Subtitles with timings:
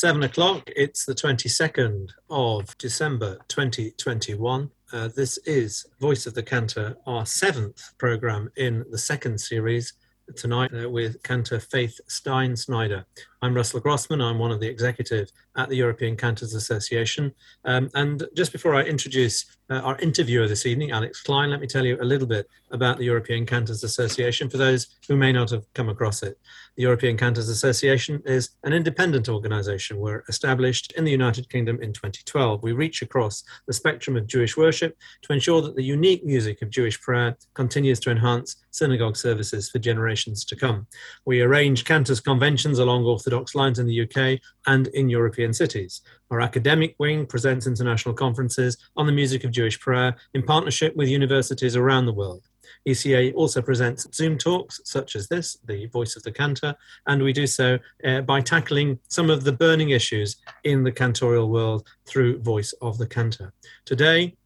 [0.00, 0.62] Seven o'clock.
[0.74, 4.70] It's the 22nd of December 2021.
[4.94, 9.92] Uh, this is Voice of the Cantor, our seventh program in the second series
[10.36, 13.04] tonight uh, with Cantor Faith Steinsnyder.
[13.42, 14.20] I'm Russell Grossman.
[14.20, 17.32] I'm one of the executive at the European Cantors Association.
[17.64, 21.66] Um, and just before I introduce uh, our interviewer this evening, Alex Klein, let me
[21.66, 25.48] tell you a little bit about the European Cantors Association for those who may not
[25.50, 26.38] have come across it.
[26.76, 29.98] The European Cantors Association is an independent organization.
[29.98, 32.62] We're established in the United Kingdom in 2012.
[32.62, 36.70] We reach across the spectrum of Jewish worship to ensure that the unique music of
[36.70, 40.86] Jewish prayer continues to enhance synagogue services for generations to come.
[41.24, 46.02] We arrange cantors conventions along Orthodox lines in the UK and in European cities.
[46.30, 51.08] Our academic wing presents international conferences on the music of Jewish prayer in partnership with
[51.08, 52.42] universities around the world.
[52.88, 56.74] ECA also presents Zoom talks such as this, the Voice of the Cantor,
[57.06, 61.48] and we do so uh, by tackling some of the burning issues in the cantorial
[61.48, 63.52] world through Voice of the Cantor.
[63.84, 64.36] Today,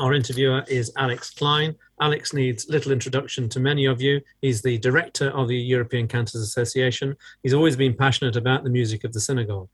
[0.00, 1.76] our interviewer is Alex Klein.
[2.00, 4.20] Alex needs little introduction to many of you.
[4.40, 7.16] He's the director of the European Cantors Association.
[7.42, 9.68] He's always been passionate about the music of the synagogue.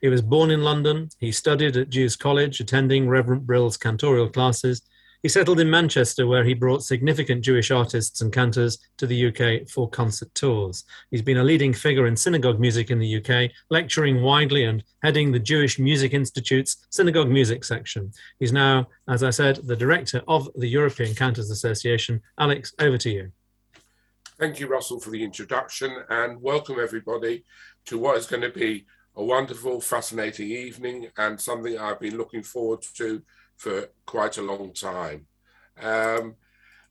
[0.00, 1.10] He was born in London.
[1.20, 4.82] He studied at Jews College, attending Reverend Brill's cantorial classes.
[5.22, 9.68] He settled in Manchester, where he brought significant Jewish artists and cantors to the UK
[9.68, 10.84] for concert tours.
[11.10, 15.32] He's been a leading figure in synagogue music in the UK, lecturing widely and heading
[15.32, 18.12] the Jewish Music Institute's synagogue music section.
[18.38, 22.20] He's now, as I said, the director of the European Cantors Association.
[22.38, 23.32] Alex, over to you.
[24.38, 27.44] Thank you, Russell, for the introduction, and welcome everybody
[27.86, 28.84] to what is going to be
[29.16, 33.22] a wonderful, fascinating evening and something I've been looking forward to
[33.56, 35.26] for quite a long time.
[35.82, 36.36] Um,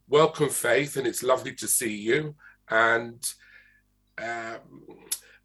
[0.07, 2.35] welcome, Faith, and it's lovely to see you.
[2.69, 3.23] And
[4.17, 4.81] um,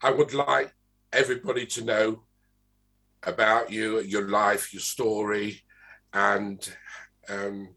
[0.02, 0.72] I would like
[1.12, 2.22] everybody to know
[3.22, 5.62] about you, your life, your story,
[6.12, 6.66] and
[7.28, 7.68] um,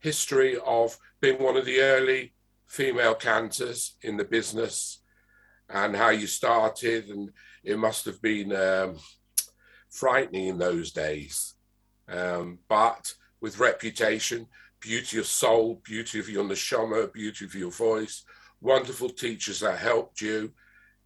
[0.00, 2.34] history of being one of the early
[2.66, 5.02] female cantors in the business
[5.68, 7.08] and how you started.
[7.08, 7.30] And
[7.62, 8.96] it must have been um,
[9.90, 11.55] frightening in those days
[12.08, 14.46] um, but with reputation,
[14.80, 18.24] beauty of soul, beauty of your neshama, beauty of your voice,
[18.60, 20.52] wonderful teachers that helped you.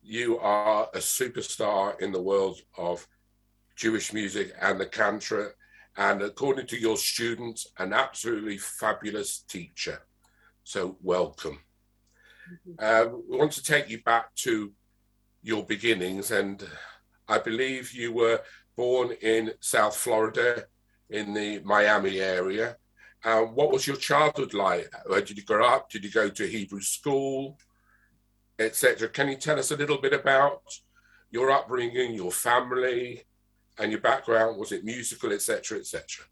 [0.03, 3.07] You are a superstar in the world of
[3.77, 5.55] Jewish music and the cantor,
[5.97, 10.03] and according to your students, an absolutely fabulous teacher.
[10.65, 11.59] So, welcome.
[12.79, 14.73] Um, we want to take you back to
[15.43, 16.67] your beginnings, and
[17.29, 18.41] I believe you were
[18.77, 20.65] born in South Florida
[21.11, 22.77] in the Miami area.
[23.25, 24.91] Uh, what was your childhood like?
[25.07, 25.91] Where did you grow up?
[25.91, 27.59] Did you go to Hebrew school,
[28.59, 29.09] etc.?
[29.09, 30.63] Can you tell us a little bit about
[31.31, 33.25] your upbringing, your family,
[33.79, 34.59] and your background?
[34.59, 36.25] Was it musical, etc., etc.?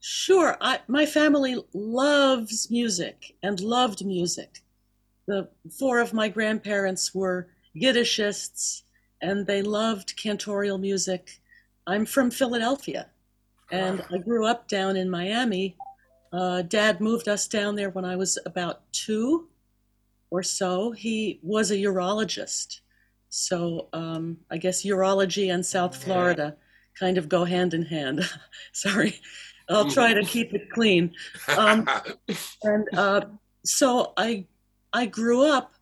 [0.00, 0.56] Sure.
[0.60, 4.60] I, my family loves music and loved music.
[5.26, 5.48] The
[5.78, 8.82] four of my grandparents were Yiddishists,
[9.22, 11.40] and they loved cantorial music.
[11.86, 13.08] I'm from Philadelphia,
[13.70, 15.76] and I grew up down in Miami.
[16.32, 19.48] Uh, Dad moved us down there when I was about two
[20.30, 20.90] or so.
[20.90, 22.80] He was a urologist.
[23.28, 26.56] So um, I guess urology and South Florida
[26.98, 28.28] kind of go hand in hand.
[28.72, 29.20] Sorry,
[29.68, 31.12] I'll try to keep it clean.
[31.56, 31.88] Um,
[32.62, 33.22] and uh,
[33.64, 34.46] so I,
[34.92, 35.74] I grew up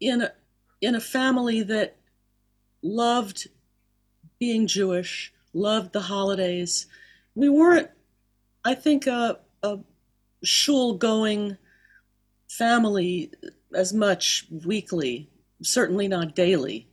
[0.00, 0.32] in a,
[0.80, 1.96] in a family that
[2.82, 3.48] loved
[4.38, 6.86] being Jewish, loved the holidays.
[7.34, 7.88] We weren't,
[8.64, 9.78] I think, a, a
[10.42, 11.56] shul going
[12.48, 13.30] family
[13.74, 15.30] as much weekly,
[15.62, 16.88] certainly not daily.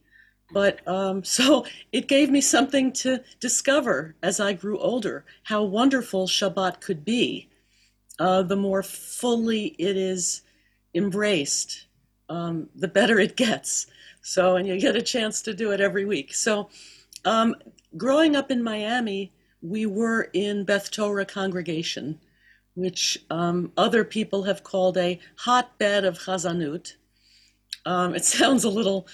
[0.51, 6.27] But um, so it gave me something to discover as I grew older how wonderful
[6.27, 7.49] Shabbat could be.
[8.17, 10.41] Uh, the more fully it is
[10.93, 11.87] embraced,
[12.29, 13.87] um, the better it gets.
[14.21, 16.33] So, and you get a chance to do it every week.
[16.33, 16.69] So,
[17.25, 17.55] um,
[17.97, 22.19] growing up in Miami, we were in Beth Torah congregation,
[22.75, 26.93] which um, other people have called a hotbed of chazanut.
[27.85, 29.07] Um, it sounds a little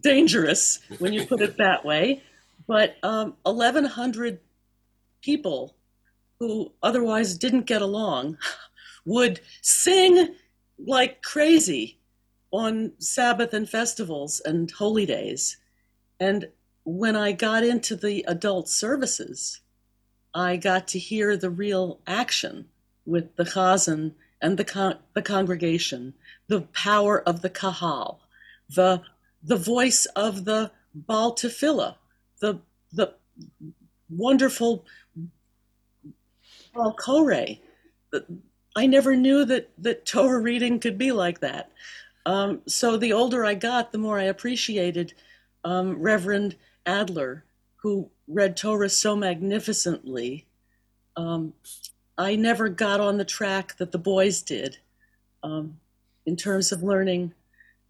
[0.00, 2.22] dangerous when you put it that way,
[2.66, 4.40] but um, 1,100
[5.20, 5.76] people
[6.38, 8.38] who otherwise didn't get along
[9.04, 10.34] would sing
[10.78, 11.98] like crazy
[12.50, 15.56] on Sabbath and festivals and holy days.
[16.20, 16.48] And
[16.84, 19.60] when I got into the adult services,
[20.34, 22.66] I got to hear the real action
[23.04, 26.14] with the chazan and the, con- the congregation,
[26.48, 28.20] the power of the kahal,
[28.68, 29.02] the
[29.44, 31.96] the voice of the Baal Tefillah,
[32.40, 32.60] the
[32.92, 33.14] the
[34.08, 34.84] wonderful
[36.74, 37.58] Koreh.
[38.76, 41.70] I never knew that that Torah reading could be like that.
[42.24, 45.14] Um, so the older I got, the more I appreciated
[45.64, 46.56] um, Reverend
[46.86, 47.44] Adler,
[47.76, 50.46] who read Torah so magnificently.
[51.16, 51.52] Um,
[52.16, 54.78] I never got on the track that the boys did
[55.42, 55.78] um,
[56.26, 57.34] in terms of learning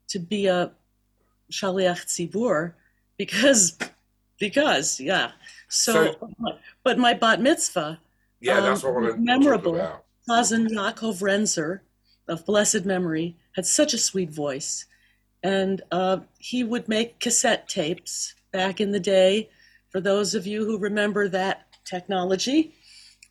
[0.08, 0.72] to be a
[1.50, 2.72] shaliach tzibur
[3.16, 3.78] because
[4.38, 5.32] because yeah.
[5.68, 6.30] So, so
[6.82, 8.00] but my bat mitzvah,
[8.40, 9.74] yeah, that's what um, memorable.
[10.28, 11.80] Chazan Yaakov Renzer
[12.28, 14.86] of blessed memory had such a sweet voice,
[15.42, 19.50] and uh, he would make cassette tapes back in the day.
[19.90, 22.74] For those of you who remember that technology,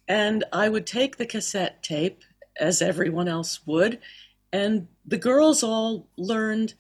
[0.08, 2.24] and I would take the cassette tape,
[2.60, 4.00] as everyone else would,
[4.52, 6.74] and the girls all learned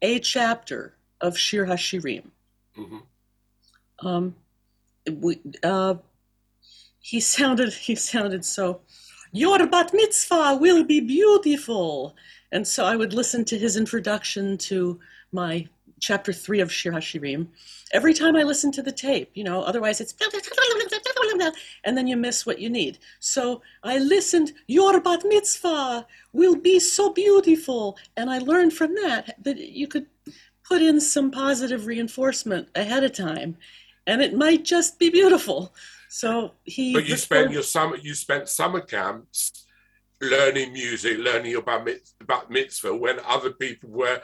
[0.00, 2.30] a chapter of Shir Hashirim.
[2.76, 4.06] Mm-hmm.
[4.06, 4.36] Um,
[5.10, 5.96] we, uh,
[7.00, 8.80] he sounded he sounded so.
[9.32, 12.16] Your bat mitzvah will be beautiful,
[12.50, 14.98] and so I would listen to his introduction to
[15.32, 15.68] my
[16.00, 17.48] chapter three of Shir Hashirim
[17.92, 19.30] every time I listen to the tape.
[19.34, 20.14] You know, otherwise it's
[21.84, 22.98] and then you miss what you need.
[23.20, 27.98] So I listened, your bat mitzvah will be so beautiful.
[28.16, 30.06] And I learned from that that you could
[30.64, 33.56] put in some positive reinforcement ahead of time
[34.06, 35.74] and it might just be beautiful.
[36.08, 36.94] So he.
[36.94, 39.66] But you spent your summer, you spent summer camps
[40.20, 41.88] learning music, learning about,
[42.20, 44.20] about mitzvah when other people were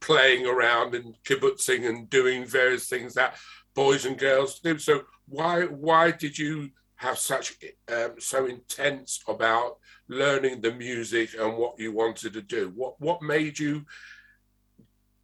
[0.00, 3.36] playing around and kibbutzing and doing various things that
[3.74, 4.78] boys and girls do.
[4.78, 7.54] So why why did you have such
[7.92, 9.78] um, so intense about
[10.08, 12.72] learning the music and what you wanted to do?
[12.74, 13.84] What what made you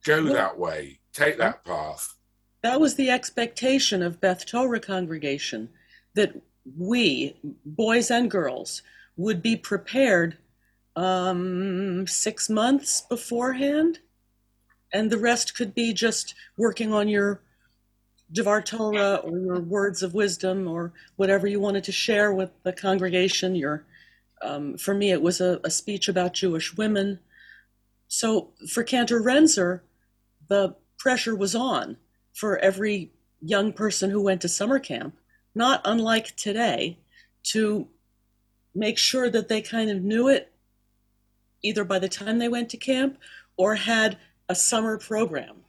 [0.04, 2.14] go well, that way, take that path?
[2.62, 5.68] That was the expectation of Beth Torah congregation
[6.14, 6.32] that
[6.78, 8.82] we, boys and girls,
[9.16, 10.36] would be prepared
[10.94, 13.98] um, six months beforehand,
[14.92, 17.40] and the rest could be just working on your
[18.32, 22.72] Devar Torah or your words of wisdom or whatever you wanted to share with the
[22.72, 23.54] congregation.
[23.54, 23.84] Your,
[24.40, 27.20] um, for me, it was a, a, speech about Jewish women.
[28.08, 29.80] So for Cantor Renzer,
[30.48, 31.98] the pressure was on
[32.32, 35.14] for every young person who went to summer camp,
[35.54, 36.98] not unlike today,
[37.44, 37.88] to
[38.74, 40.52] make sure that they kind of knew it
[41.62, 43.18] either by the time they went to camp
[43.56, 44.16] or had
[44.52, 45.62] a summer program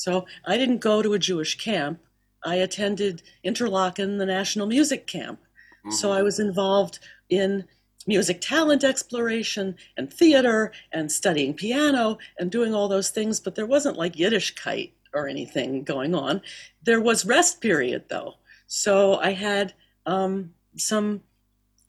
[0.00, 2.00] so I didn't go to a Jewish camp.
[2.42, 5.40] I attended Interlochen, the National Music Camp.
[5.84, 5.90] Mm-hmm.
[5.90, 7.66] So I was involved in
[8.06, 13.66] music talent exploration and theater and studying piano and doing all those things, but there
[13.66, 16.40] wasn't like Yiddishkeit or anything going on.
[16.82, 18.36] There was rest period though.
[18.66, 19.74] So I had
[20.06, 21.20] um, some,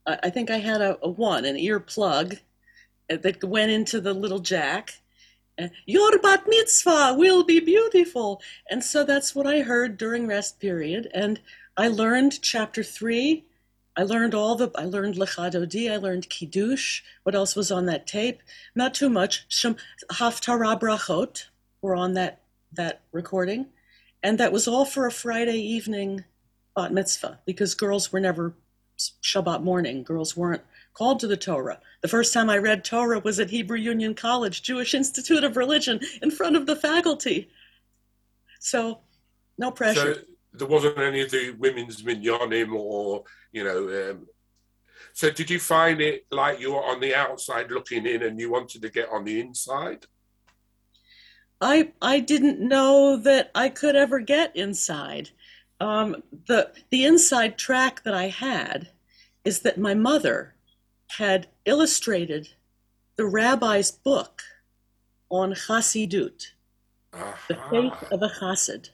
[0.06, 2.36] I think I had a, a one, an ear plug
[3.08, 4.96] that went into the little jack
[5.58, 8.42] Eh, your bat mitzvah will be beautiful.
[8.70, 11.10] And so that's what I heard during rest period.
[11.14, 11.40] And
[11.78, 13.46] I learned chapter three.
[13.98, 17.02] I learned all the, I learned Lecha Dodi, I learned Kiddush.
[17.24, 18.42] What else was on that tape?
[18.74, 19.46] Not too much.
[19.50, 19.76] Shem,
[20.10, 21.46] Haftarah Brachot
[21.82, 22.40] were on that,
[22.72, 23.68] that recording.
[24.24, 26.24] And that was all for a Friday evening
[26.76, 28.54] bat mitzvah because girls were never
[28.98, 30.04] Shabbat morning.
[30.04, 30.62] Girls weren't
[30.94, 31.80] called to the Torah.
[32.02, 36.00] The first time I read Torah was at Hebrew Union College, Jewish Institute of Religion,
[36.22, 37.50] in front of the faculty.
[38.60, 39.00] So,
[39.58, 40.16] no pressure.
[40.16, 40.22] So
[40.54, 44.12] there wasn't any of the women's minyanim or, you know.
[44.12, 44.28] Um,
[45.14, 48.52] so did you find it like you were on the outside looking in and you
[48.52, 50.06] wanted to get on the inside?
[51.60, 55.30] I I didn't know that I could ever get inside.
[55.80, 58.90] Um, the the inside track that I had
[59.44, 60.56] is that my mother
[61.18, 62.50] had illustrated
[63.18, 64.42] the rabbi's book
[65.30, 66.52] on Chassidut,
[67.14, 67.34] uh-huh.
[67.48, 68.90] the faith of a Chassid.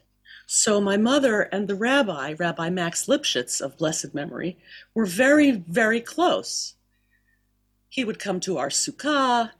[0.47, 4.57] So my mother and the rabbi, Rabbi Max Lipschitz of blessed memory,
[4.95, 6.75] were very, very close.
[7.89, 9.51] He would come to our sukkah.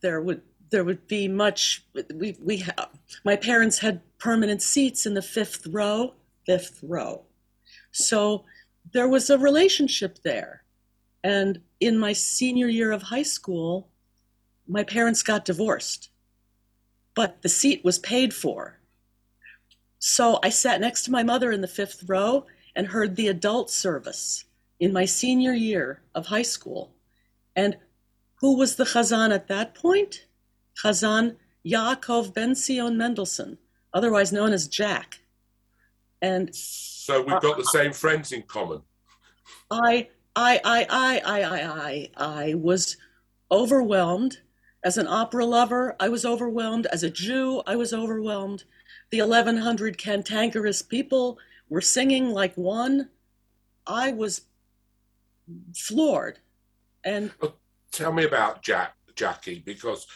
[0.00, 1.84] There would there would be much.
[2.14, 2.64] We we
[3.24, 6.14] my parents had permanent seats in the fifth row,
[6.46, 7.22] fifth row.
[7.92, 8.44] So
[8.92, 10.62] there was a relationship there.
[11.22, 13.88] And in my senior year of high school,
[14.66, 16.10] my parents got divorced,
[17.14, 18.78] but the seat was paid for.
[19.98, 23.70] So I sat next to my mother in the fifth row and heard the adult
[23.70, 24.44] service
[24.78, 26.94] in my senior year of high school.
[27.56, 27.76] And
[28.40, 30.26] who was the Chazan at that point?
[30.82, 33.58] Chazan Yaakov Ben Sion Mendelson,
[33.92, 35.18] otherwise known as Jack.
[36.22, 38.82] And so we've got the same friends in common.
[39.70, 40.08] I,
[40.38, 42.96] I, I, I, I, I, I, I was
[43.50, 44.38] overwhelmed
[44.84, 45.96] as an opera lover.
[45.98, 47.60] I was overwhelmed as a Jew.
[47.66, 48.62] I was overwhelmed.
[49.10, 53.08] The 1100 cantankerous people were singing like one.
[53.84, 54.42] I was
[55.74, 56.38] floored.
[57.02, 57.32] And
[57.90, 60.06] tell me about Jack, Jackie, because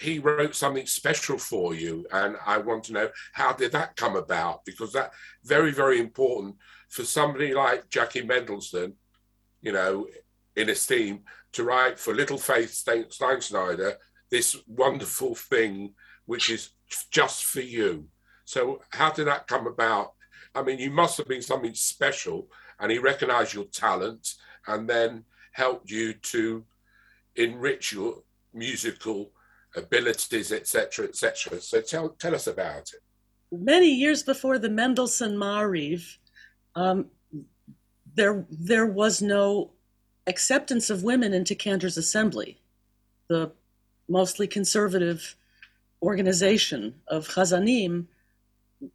[0.00, 4.16] he wrote something special for you, and I want to know how did that come
[4.16, 4.64] about?
[4.64, 5.12] Because that
[5.44, 6.56] very, very important
[6.88, 8.94] for somebody like Jackie Mendelson,
[9.60, 10.06] you know,
[10.56, 11.20] in esteem,
[11.52, 13.96] to write for Little Faith Steinsnyder
[14.30, 15.94] this wonderful thing,
[16.26, 16.70] which is
[17.10, 18.08] just for you.
[18.44, 20.12] So, how did that come about?
[20.54, 22.48] I mean, you must have been something special,
[22.80, 24.34] and he recognized your talent
[24.66, 26.64] and then helped you to
[27.36, 28.22] enrich your
[28.52, 29.32] musical
[29.76, 31.60] abilities, etc., etc.
[31.60, 33.00] So, tell, tell us about it.
[33.50, 36.16] Many years before the Mendelson Maariv,
[36.74, 37.06] um,
[38.18, 39.70] there, there was no
[40.26, 42.60] acceptance of women into Cantor's Assembly,
[43.28, 43.52] the
[44.08, 45.36] mostly conservative
[46.02, 48.06] organization of Chazanim,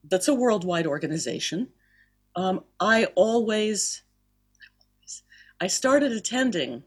[0.03, 1.70] that's a worldwide organization.
[2.36, 4.03] Um, I always,
[5.62, 6.84] I started attending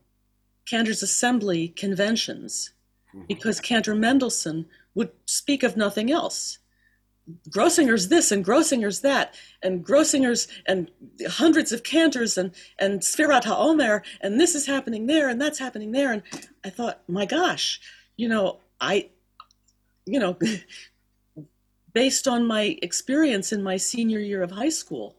[0.68, 2.72] Cantor's Assembly conventions
[3.14, 3.24] mm-hmm.
[3.28, 6.58] because Cantor Mendelson would speak of nothing else.
[7.50, 10.90] Grossinger's this and Grossinger's that, and Grossinger's and
[11.26, 15.92] hundreds of cantors and and Sfirat HaOmer, and this is happening there and that's happening
[15.92, 16.12] there.
[16.12, 16.22] And
[16.64, 17.80] I thought, my gosh,
[18.16, 19.10] you know, I,
[20.04, 20.38] you know,
[21.92, 25.16] based on my experience in my senior year of high school,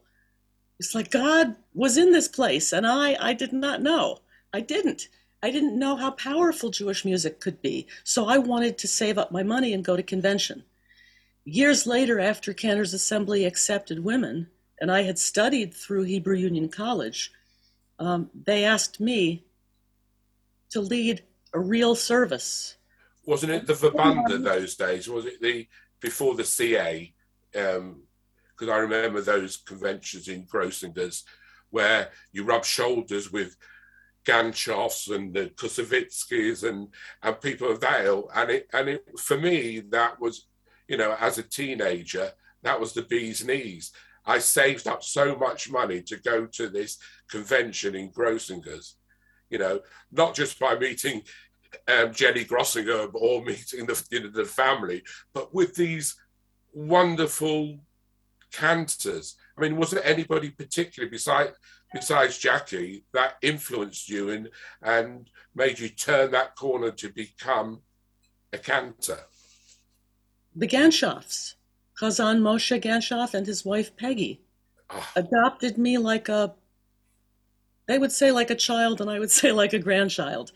[0.78, 4.18] it's like God was in this place, and I I did not know.
[4.52, 5.08] I didn't.
[5.42, 7.86] I didn't know how powerful Jewish music could be.
[8.02, 10.64] So I wanted to save up my money and go to convention.
[11.50, 14.48] Years later, after Cantor's Assembly accepted women,
[14.82, 17.32] and I had studied through Hebrew Union College,
[17.98, 19.46] um, they asked me
[20.68, 21.22] to lead
[21.54, 22.76] a real service.
[23.24, 25.08] Wasn't it the Verbanda those days?
[25.08, 25.66] Was it the
[26.00, 27.14] before the CA?
[27.50, 28.02] Because um,
[28.70, 31.24] I remember those conventions in Grossinger's
[31.70, 33.56] where you rub shoulders with
[34.26, 36.88] Ganchoffs and the Kusevitskis and
[37.22, 38.30] and people of that ilk.
[38.34, 40.47] And it and it for me that was
[40.88, 43.92] you know, as a teenager, that was the bee's knees.
[44.26, 46.98] I saved up so much money to go to this
[47.30, 48.96] convention in Grossinger's,
[49.48, 49.80] you know,
[50.10, 51.22] not just by meeting
[51.86, 55.02] um, Jenny Grossinger or meeting the, you know, the family,
[55.32, 56.16] but with these
[56.72, 57.78] wonderful
[58.52, 59.36] cantors.
[59.56, 61.52] I mean, wasn't anybody particularly besides
[61.92, 64.48] besides Jackie that influenced you and
[64.82, 67.80] and made you turn that corner to become
[68.52, 69.20] a cantor?
[70.58, 71.54] The Ganchoffs,
[72.00, 74.40] Chazan Moshe Ganchoff and his wife Peggy,
[74.90, 75.08] oh.
[75.14, 76.52] adopted me like a,
[77.86, 80.50] they would say like a child, and I would say like a grandchild.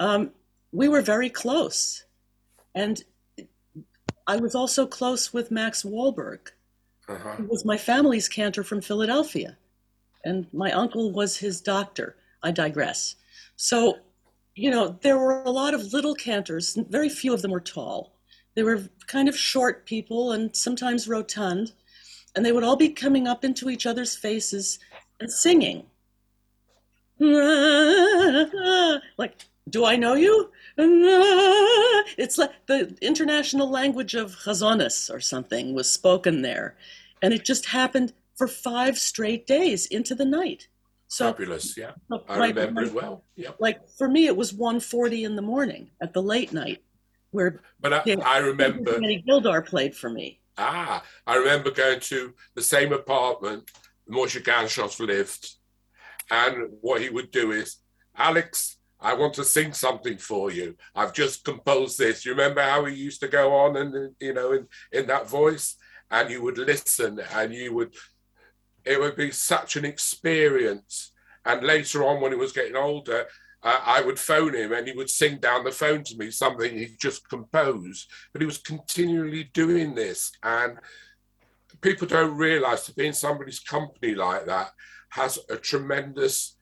[0.00, 0.30] Um,
[0.72, 2.06] we were very close.
[2.74, 3.04] And
[4.26, 6.48] I was also close with Max Wohlberg,
[7.06, 7.34] uh-huh.
[7.36, 9.58] who was my family's cantor from Philadelphia.
[10.24, 12.16] And my uncle was his doctor.
[12.42, 13.16] I digress.
[13.56, 13.98] So,
[14.54, 18.13] you know, there were a lot of little cantors, very few of them were tall.
[18.54, 21.72] They were kind of short people and sometimes rotund,
[22.34, 24.78] and they would all be coming up into each other's faces
[25.20, 25.86] and singing.
[29.16, 29.36] Like,
[29.70, 30.50] do I know you?
[32.16, 36.76] It's like the international language of Chazonis or something was spoken there.
[37.22, 40.68] And it just happened for five straight days into the night.
[41.08, 41.92] So, Fabulous, yeah.
[42.28, 43.24] I remember it well.
[43.36, 43.50] Yeah.
[43.58, 46.82] Like for me, it was 1.40 in the morning at the late night
[47.34, 50.40] where but I, I remember Gildar played for me.
[50.56, 53.70] Ah, I remember going to the same apartment
[54.08, 55.56] Moshe Ganchoff lived,
[56.30, 57.78] and what he would do is,
[58.16, 60.76] Alex, I want to sing something for you.
[60.94, 62.24] I've just composed this.
[62.24, 65.76] You remember how he used to go on and you know in in that voice,
[66.10, 67.94] and you would listen, and you would.
[68.84, 71.12] It would be such an experience.
[71.46, 73.26] And later on, when he was getting older,
[73.64, 76.76] uh, I would phone him and he would sing down the phone to me something
[76.76, 78.10] he'd just composed.
[78.32, 80.32] But he was continually doing this.
[80.42, 80.76] And
[81.80, 84.70] people don't realize to be in somebody's company like that
[85.10, 86.56] has a tremendous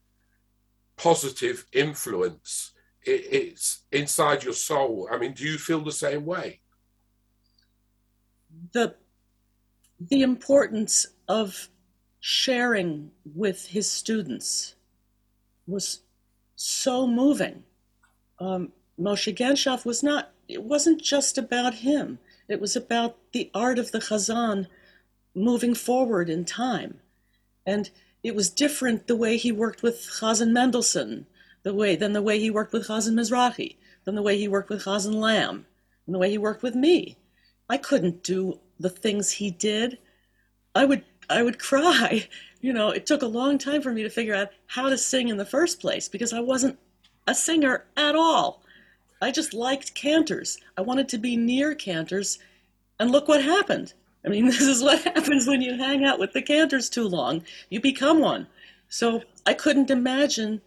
[0.97, 2.73] positive influence.
[3.05, 5.09] It, it's inside your soul.
[5.11, 6.61] I mean, do you feel the same way?
[8.73, 8.95] The,
[9.99, 11.69] the importance of
[12.21, 14.77] sharing with his students
[15.67, 16.03] was
[16.63, 17.65] so moving.
[18.39, 22.19] Um, Moshe Ganchoff was not it wasn't just about him.
[22.49, 24.67] It was about the art of the Chazan
[25.35, 27.01] moving forward in time.
[27.65, 27.91] And
[28.23, 31.25] it was different the way he worked with Chazan Mendelson,
[31.63, 34.69] the way than the way he worked with Chazan Mizrahi, than the way he worked
[34.69, 35.67] with Chazan Lamb,
[36.07, 37.17] and the way he worked with me.
[37.69, 39.99] I couldn't do the things he did.
[40.75, 42.29] I would I would cry.
[42.63, 45.29] You know, it took a long time for me to figure out how to sing
[45.29, 46.79] in the first place because I wasn't
[47.27, 48.63] a singer at all.
[49.21, 50.59] I just liked cantors.
[50.79, 52.39] I wanted to be near cantors,
[52.99, 53.93] and look what happened.
[54.25, 57.45] I mean, this is what happens when you hang out with the cantors too long.
[57.69, 58.47] You become one.
[58.89, 60.61] So I couldn't imagine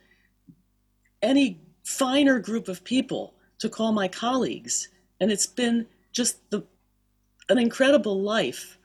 [1.22, 4.90] any finer group of people to call my colleagues.
[5.20, 6.64] And it's been just the,
[7.50, 8.78] an incredible life.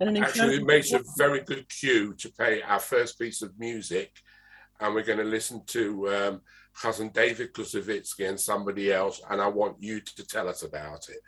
[0.00, 3.58] And an Actually, it makes a very good cue to play our first piece of
[3.58, 4.12] music.
[4.80, 6.40] And we're going to listen to um,
[6.76, 9.20] Chazan David Kusevitsky and somebody else.
[9.30, 11.18] And I want you to tell us about it.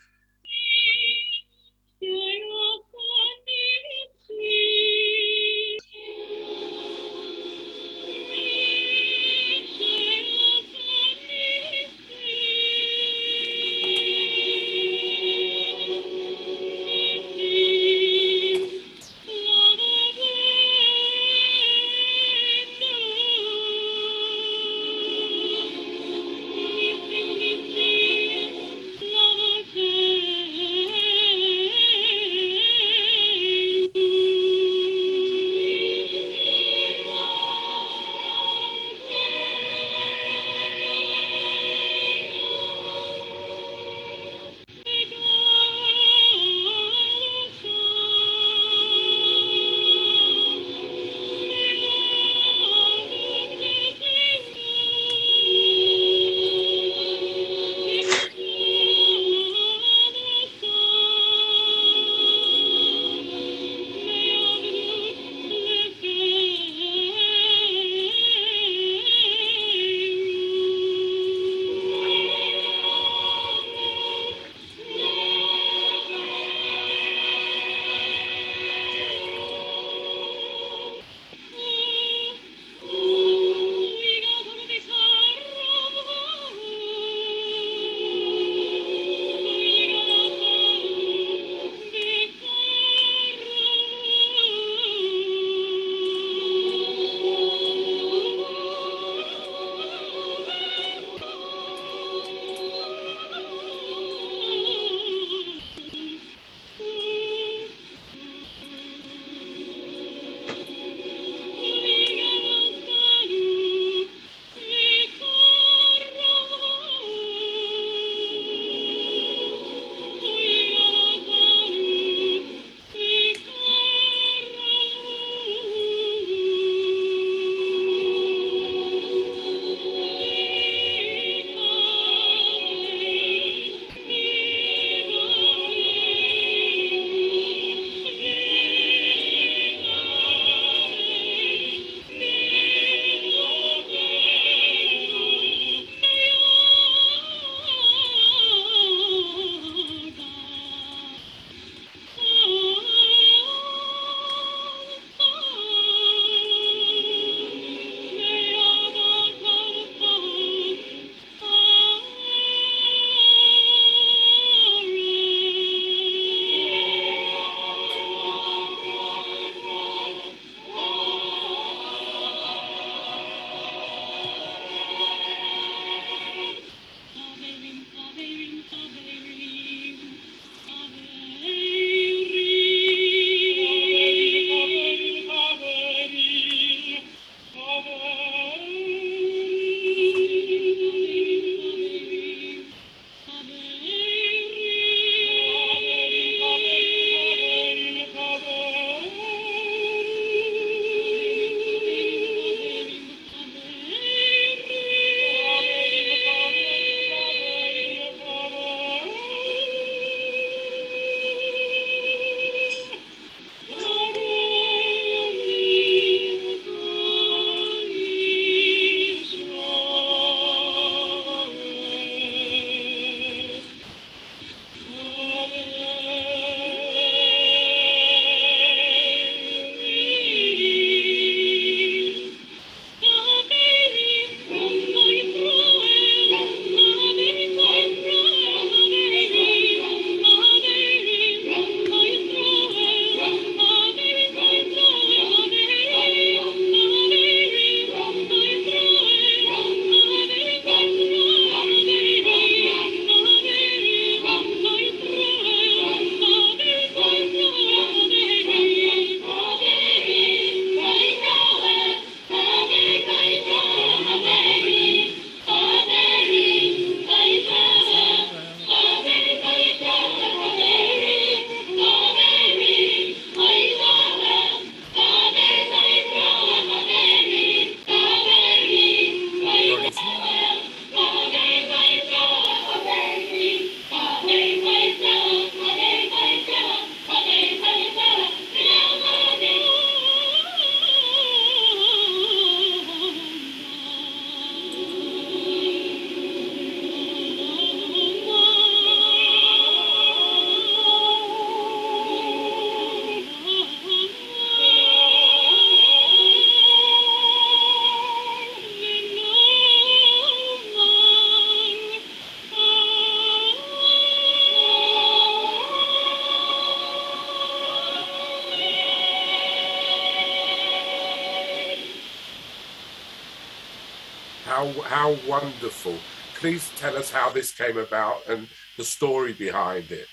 [324.89, 325.99] How wonderful!
[326.37, 328.47] Please tell us how this came about and
[328.77, 330.07] the story behind it.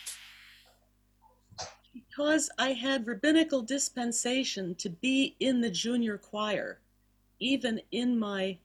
[1.94, 6.80] Because I had rabbinical dispensation to be in the junior choir,
[7.40, 8.58] even in my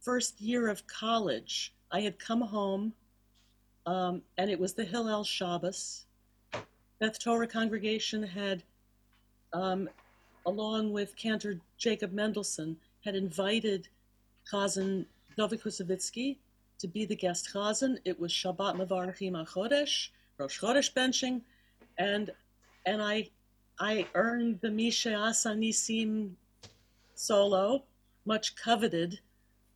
[0.00, 2.94] first year of college, I had come home,
[3.84, 6.06] um, and it was the Hillel Shabbos.
[7.00, 8.62] Beth Torah congregation had,
[9.52, 9.90] um,
[10.46, 13.88] along with Cantor Jacob Mendelson, had invited
[14.50, 15.04] Chazan
[15.36, 16.38] David Kusevitsky
[16.78, 17.98] to be the guest Chazan.
[18.04, 21.42] It was Shabbat Mavarachim HaChodesh, Rosh Chodesh benching,
[21.98, 22.30] and
[22.86, 23.30] and I
[23.78, 26.32] I earned the Mi She'asa Nisim
[27.14, 27.84] solo,
[28.24, 29.20] much coveted,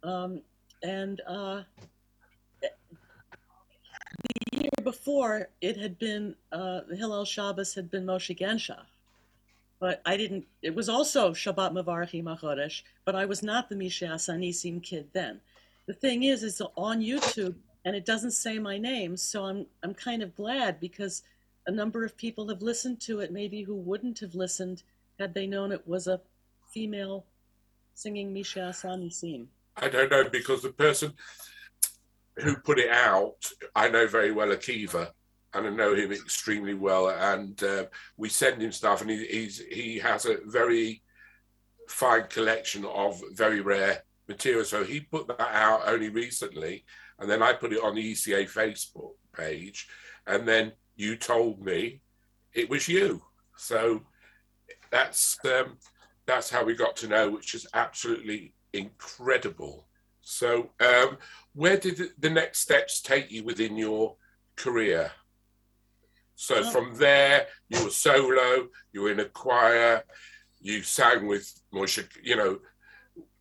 [0.02, 0.42] um,
[0.82, 1.62] and uh,
[2.60, 2.70] the
[4.52, 8.86] year before it had been uh, Hillel Shabbos had been Moshe Ganchoff,
[9.80, 10.46] but I didn't.
[10.62, 15.40] It was also Shabbat Mavarachim but I was not the Mi She'asa Nisim kid then.
[15.86, 19.94] The thing is, it's on YouTube and it doesn't say my name, so I'm I'm
[19.94, 21.22] kind of glad because
[21.66, 24.82] a number of people have listened to it, maybe who wouldn't have listened
[25.18, 26.20] had they known it was a
[26.72, 27.24] female
[27.94, 29.46] singing Mi She'asa Nisim.
[29.76, 31.12] I don't know because the person
[32.36, 35.12] who put it out, I know very well Akiva,
[35.54, 39.98] and I know him extremely well, and uh, we send him stuff, and he, he
[39.98, 41.02] has a very
[41.88, 44.64] fine collection of very rare material.
[44.64, 46.84] So he put that out only recently,
[47.18, 49.88] and then I put it on the ECA Facebook page,
[50.26, 52.02] and then you told me
[52.52, 53.22] it was you.
[53.56, 54.02] So
[54.90, 55.78] that's um,
[56.26, 59.86] that's how we got to know, which is absolutely incredible.
[60.20, 61.16] So, um,
[61.54, 64.16] where did the next steps take you within your
[64.56, 65.10] career?
[66.40, 70.04] So from there, you were solo, you were in a choir,
[70.60, 72.60] you sang with Moshe, you know,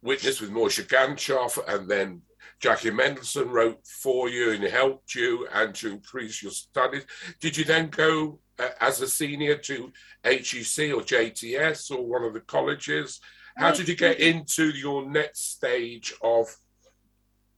[0.01, 2.23] witness with Moshe Ganchoff, and then
[2.59, 7.05] Jackie Mendelson wrote for you and helped you and to increase your studies.
[7.39, 9.91] Did you then go uh, as a senior to
[10.25, 13.19] HUC or JTS or one of the colleges?
[13.57, 16.47] How did you get into your next stage of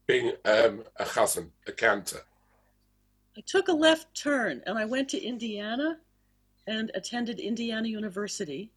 [0.06, 2.26] being um, a chazan, a cantor?
[3.36, 5.98] I took a left turn and I went to Indiana
[6.66, 8.70] and attended Indiana University.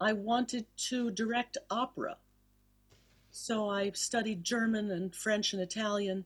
[0.00, 2.16] I wanted to direct opera
[3.30, 6.24] so I studied German and French and Italian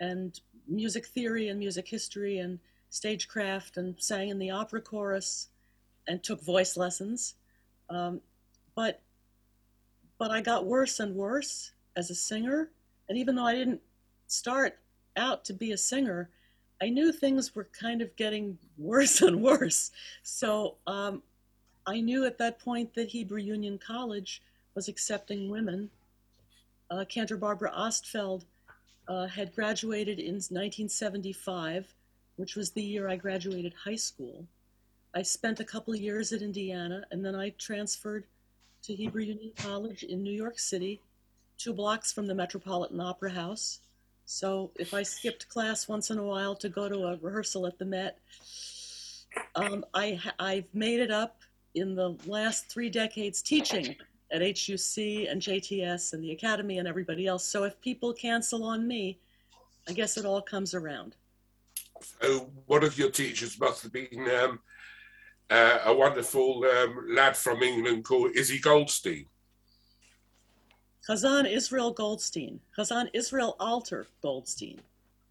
[0.00, 2.58] and music theory and music history and
[2.90, 5.48] stagecraft and sang in the opera chorus
[6.08, 7.34] and took voice lessons.
[7.90, 8.20] Um,
[8.74, 9.00] but
[10.18, 12.70] but I got worse and worse as a singer.
[13.08, 13.82] And even though I didn't
[14.26, 14.78] start
[15.14, 16.30] out to be a singer,
[16.82, 19.90] I knew things were kind of getting worse and worse.
[20.22, 21.22] So um,
[21.86, 24.42] I knew at that point that Hebrew Union College
[24.74, 25.90] was accepting women
[26.90, 28.44] uh, Cantor Barbara Ostfeld
[29.08, 31.92] uh, had graduated in 1975,
[32.36, 34.44] which was the year I graduated high school.
[35.14, 38.24] I spent a couple of years at Indiana, and then I transferred
[38.82, 41.00] to Hebrew Union College in New York City,
[41.58, 43.80] two blocks from the Metropolitan Opera House.
[44.26, 47.78] So if I skipped class once in a while to go to a rehearsal at
[47.78, 48.18] the Met,
[49.54, 51.40] um, I, I've made it up
[51.76, 53.94] in the last three decades teaching
[54.32, 57.44] at HUC and JTS and the Academy and everybody else.
[57.44, 59.20] So if people cancel on me,
[59.88, 61.14] I guess it all comes around.
[62.20, 64.58] So one of your teachers must have been um,
[65.48, 69.26] uh, a wonderful um, lad from England called Izzy Goldstein.
[71.08, 74.80] Chazan Israel Goldstein, Chazan Israel Alter Goldstein,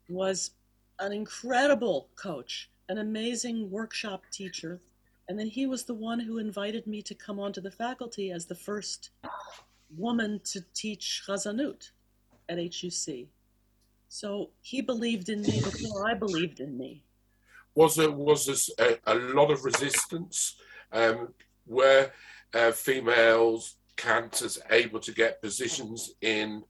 [0.08, 0.52] was
[1.00, 4.80] an incredible coach, an amazing workshop teacher,
[5.28, 8.46] and then he was the one who invited me to come onto the faculty as
[8.46, 9.10] the first
[9.98, 11.90] woman to teach Chazanut
[12.48, 13.28] at HUC.
[14.08, 17.04] So he believed in me before I believed in me.
[17.74, 18.46] Was there was
[18.78, 20.56] there a, a lot of resistance?
[20.94, 21.34] Um,
[21.68, 22.12] were
[22.54, 26.64] uh, females cantors able to get positions in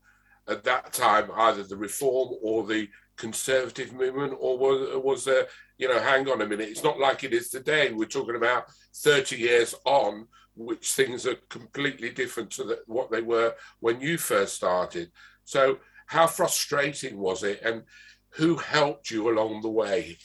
[0.48, 5.46] at that time either the reform or the conservative movement, or was was there
[5.78, 7.92] you know, hang on a minute, it's not like it is today.
[7.92, 13.20] We're talking about 30 years on, which things are completely different to the, what they
[13.20, 15.10] were when you first started.
[15.44, 17.82] So, how frustrating was it, and
[18.30, 20.18] who helped you along the way?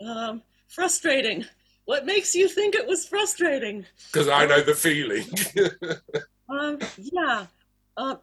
[0.00, 1.46] Um, frustrating.
[1.88, 3.86] What makes you think it was frustrating?
[4.12, 5.24] Because I know the feeling.
[6.50, 7.46] um, yeah,
[7.96, 8.16] uh,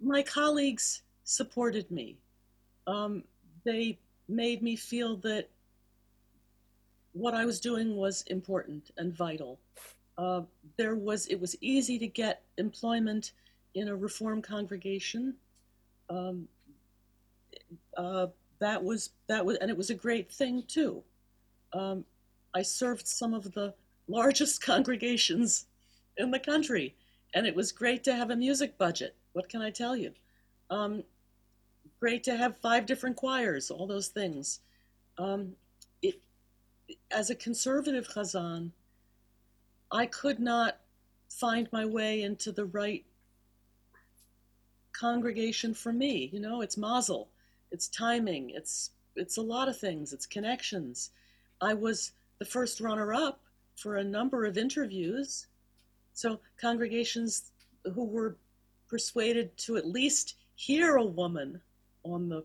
[0.00, 2.16] my colleagues supported me.
[2.86, 3.24] Um,
[3.66, 5.50] they made me feel that
[7.12, 9.60] what I was doing was important and vital.
[10.16, 10.40] Uh,
[10.78, 13.32] there was it was easy to get employment
[13.74, 15.34] in a reform congregation.
[16.08, 16.48] um,
[17.98, 18.28] uh,
[18.60, 21.02] that was that was and it was a great thing too.
[21.74, 22.06] Um,
[22.54, 23.74] I served some of the
[24.08, 25.66] largest congregations
[26.16, 26.94] in the country,
[27.34, 29.16] and it was great to have a music budget.
[29.32, 30.12] What can I tell you?
[30.70, 31.04] Um,
[31.98, 34.60] great to have five different choirs, all those things.
[35.18, 35.54] Um,
[36.02, 36.20] it,
[37.10, 38.70] as a conservative chazan,
[39.92, 40.78] I could not
[41.28, 43.04] find my way into the right
[44.92, 46.30] congregation for me.
[46.32, 47.28] You know, it's mazel,
[47.70, 51.10] it's timing, it's it's a lot of things, it's connections.
[51.60, 53.38] I was the first runner-up
[53.76, 55.46] for a number of interviews,
[56.14, 57.52] so congregations
[57.94, 58.36] who were
[58.88, 61.60] persuaded to at least hear a woman
[62.02, 62.44] on the,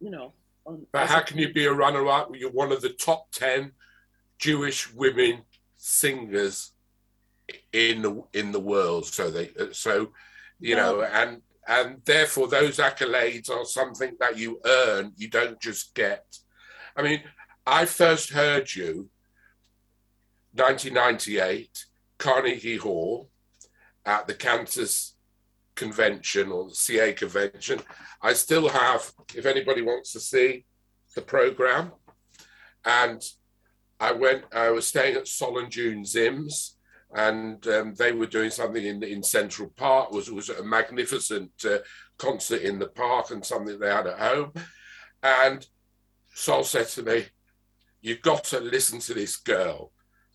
[0.00, 0.32] you know,
[0.66, 0.86] on.
[0.92, 2.30] But how can you be a runner-up?
[2.34, 3.72] You're one of the top ten
[4.38, 5.42] Jewish women
[5.76, 6.72] singers
[7.72, 9.06] in the in the world.
[9.06, 10.12] So they so
[10.60, 15.12] you Well- know and and therefore those accolades are something that you earn.
[15.16, 16.24] You don't just get.
[16.96, 17.22] I mean,
[17.66, 19.08] I first heard you
[20.54, 21.86] 1998
[22.18, 23.30] Carnegie Hall
[24.04, 25.14] at the Cantors
[25.74, 27.80] convention or the CA convention.
[28.20, 30.64] I still have, if anybody wants to see
[31.14, 31.92] the program,
[32.84, 33.22] and
[34.00, 34.44] I went.
[34.52, 36.76] I was staying at Sol and June Zim's,
[37.14, 40.08] and um, they were doing something in in Central Park.
[40.10, 41.78] It was was a magnificent uh,
[42.18, 44.52] concert in the park and something they had at home.
[45.22, 45.64] And
[46.34, 47.26] Sol said to me,
[48.02, 49.92] "You've got to listen to this girl.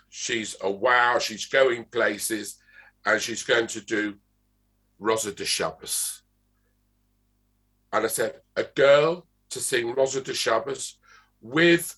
[0.10, 1.20] She's a wow.
[1.20, 2.58] She's going places,
[3.06, 4.16] and she's going to do
[4.98, 6.24] Rosa de Shabbos."
[7.94, 10.34] And I said, "A girl to sing Rosa de
[11.42, 11.96] with."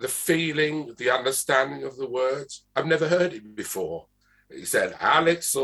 [0.00, 2.64] the feeling, the understanding of the words.
[2.74, 4.06] I've never heard it before.
[4.50, 5.54] He said, Alex,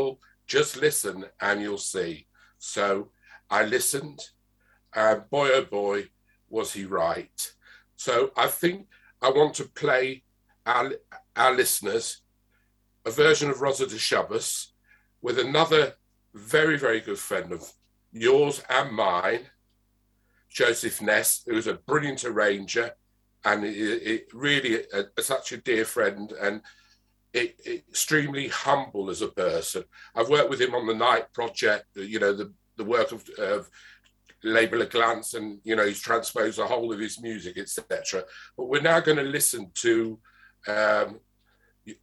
[0.45, 2.27] just listen and you'll see.
[2.59, 3.09] So
[3.49, 4.21] I listened,
[4.93, 6.09] and boy, oh boy,
[6.49, 7.51] was he right.
[7.97, 8.87] So I think
[9.21, 10.23] I want to play
[10.65, 10.93] our,
[11.35, 12.21] our listeners
[13.05, 14.73] a version of Rosa de Shabbos
[15.21, 15.93] with another
[16.33, 17.71] very, very good friend of
[18.11, 19.47] yours and mine,
[20.49, 22.91] Joseph Ness, who's a brilliant arranger
[23.45, 26.61] and it, it really a, such a dear friend and
[27.33, 29.83] it, extremely humble as a person.
[30.15, 33.69] I've worked with him on the Night Project, you know, the, the work of, of
[34.45, 38.23] Leibele Glantz, and you know, he's transposed the whole of his music, etc.
[38.55, 40.19] But we're now going to listen to
[40.67, 41.19] um,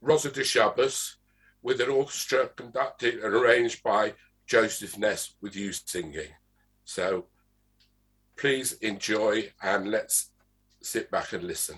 [0.01, 1.17] Rosa de Shabbos
[1.61, 4.13] with an orchestra conducted and arranged by
[4.45, 6.29] Joseph Ness with you singing.
[6.83, 7.25] So
[8.37, 10.31] please enjoy and let's
[10.81, 11.77] sit back and listen.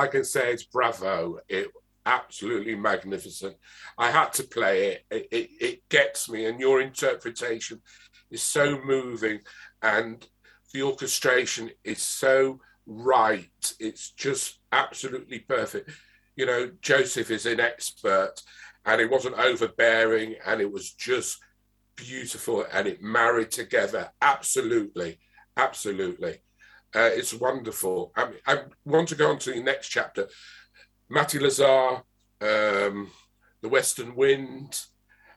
[0.00, 1.40] I can say is bravo.
[1.48, 1.68] It
[2.06, 3.54] absolutely magnificent.
[3.98, 5.04] I had to play it.
[5.10, 5.50] It, it.
[5.60, 7.82] it gets me, and your interpretation
[8.30, 9.40] is so moving,
[9.82, 10.26] and
[10.72, 13.74] the orchestration is so right.
[13.78, 15.90] It's just absolutely perfect.
[16.36, 18.36] You know, Joseph is an expert,
[18.86, 21.38] and it wasn't overbearing, and it was just
[21.96, 24.10] beautiful, and it married together.
[24.22, 25.18] Absolutely,
[25.56, 26.40] absolutely.
[26.94, 28.12] Uh, it's wonderful.
[28.16, 30.28] I, I, want to go on to the next chapter.
[31.08, 32.02] Matti Lazar,
[32.40, 33.10] um,
[33.60, 34.80] The Western Wind.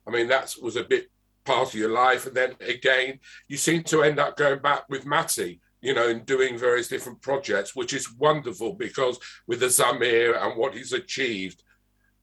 [0.08, 1.12] I mean, that was a bit
[1.46, 2.26] part of your life.
[2.26, 6.26] And then again, you seem to end up going back with Matty, you know, and
[6.26, 11.62] doing various different projects, which is wonderful because with the Zamir and what he's achieved,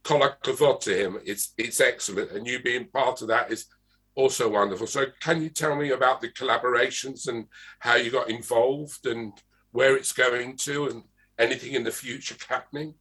[0.02, 2.32] kol hakavod to him, it's, it's excellent.
[2.32, 3.66] And you being part of that is
[4.14, 4.86] also wonderful.
[4.86, 7.46] So, can you tell me about the collaborations and
[7.78, 9.32] how you got involved and
[9.72, 11.04] where it's going to and
[11.38, 12.94] anything in the future happening?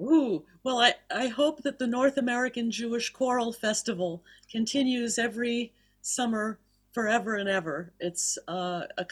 [0.00, 5.72] Ooh, well, I, I hope that the North American Jewish Choral Festival continues every
[6.02, 6.60] summer
[6.92, 7.92] forever and ever.
[7.98, 9.06] It's uh, a,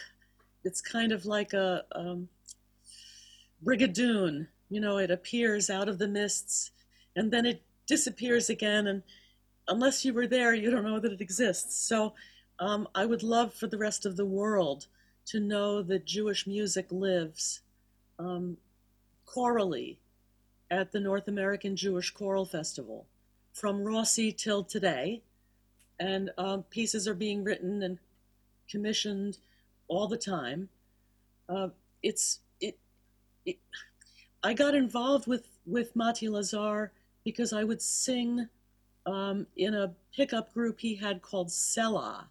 [0.64, 2.28] it's kind of like a um,
[3.64, 4.46] brigadoon.
[4.70, 6.70] You know, it appears out of the mists
[7.16, 8.86] and then it disappears again.
[8.86, 9.02] And
[9.68, 11.76] unless you were there, you don't know that it exists.
[11.76, 12.14] So
[12.58, 14.86] um, I would love for the rest of the world
[15.26, 17.60] to know that Jewish music lives
[18.18, 18.56] um,
[19.24, 19.98] chorally
[20.70, 23.06] at the North American Jewish Choral Festival
[23.52, 25.22] from Rossi till today.
[25.98, 27.98] And um, pieces are being written and
[28.68, 29.38] commissioned
[29.88, 30.68] all the time.
[31.48, 31.68] Uh,
[32.02, 32.76] it's it,
[33.44, 33.56] it.
[34.42, 36.92] I got involved with with Matti Lazar
[37.24, 38.48] because I would sing
[39.06, 42.28] um, in a pickup group he had called Selah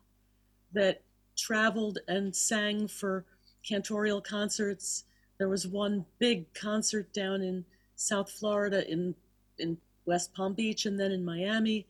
[0.73, 1.01] that
[1.37, 3.25] traveled and sang for
[3.67, 5.05] cantorial concerts.
[5.37, 7.65] There was one big concert down in
[7.95, 9.15] South Florida in
[9.57, 11.87] in West Palm Beach and then in Miami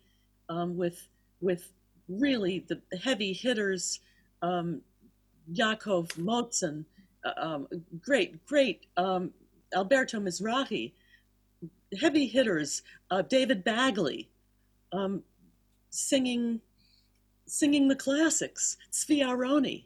[0.50, 1.08] um, with
[1.42, 1.72] with
[2.08, 4.00] really the heavy hitters
[4.42, 4.82] um,
[5.52, 6.86] Yaakov Motzen,
[7.24, 7.68] uh, um,
[8.02, 9.32] great, great um,
[9.74, 10.92] Alberto Mizrahi,
[12.00, 14.30] heavy hitters, uh, David Bagley,
[14.92, 15.24] um,
[15.90, 16.62] singing,
[17.48, 19.86] singing the classics, Tzvi Aharoni.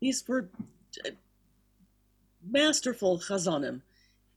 [0.00, 0.48] These were
[1.06, 1.10] uh,
[2.48, 3.82] masterful chazonim.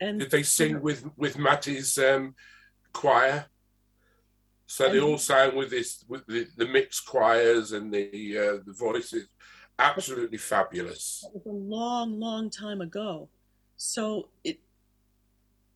[0.01, 2.35] And Did they sing you know, with with Matty's um,
[2.91, 3.45] choir?
[4.65, 8.73] So they all sang with this with the, the mixed choirs and the uh, the
[8.73, 9.27] voices.
[9.79, 11.23] Absolutely fabulous.
[11.27, 13.27] It was a long, long time ago.
[13.77, 14.59] So it,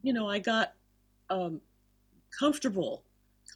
[0.03, 0.73] you know, I got
[1.29, 1.61] um,
[2.37, 3.03] comfortable.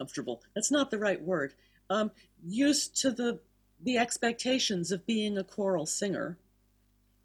[0.02, 0.42] Comfortable.
[0.56, 1.54] That's not the right word.
[1.92, 2.10] Um,
[2.44, 3.40] used to the
[3.84, 6.40] the expectations of being a choral singer,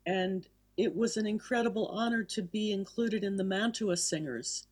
[0.05, 0.47] and
[0.77, 4.67] it was an incredible honor to be included in the Mantua Singers,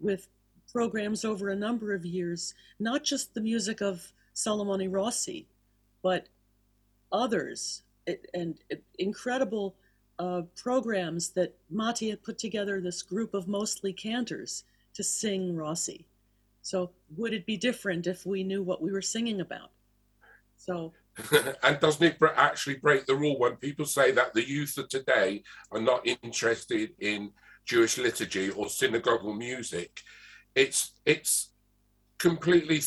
[0.00, 0.28] with
[0.72, 2.54] programs over a number of years.
[2.80, 5.46] Not just the music of Salomone Rossi,
[6.00, 6.28] but
[7.12, 9.74] others it, and it, incredible
[10.18, 14.64] uh, programs that Mati had put together this group of mostly cantors
[14.94, 16.06] to sing Rossi.
[16.64, 19.70] So would it be different if we knew what we were singing about?
[20.56, 20.94] So
[21.62, 25.42] and doesn't it actually break the rule when people say that the youth of today
[25.70, 27.32] are not interested in
[27.66, 30.00] Jewish liturgy or synagogal music?
[30.54, 31.50] It's it's
[32.18, 32.80] completely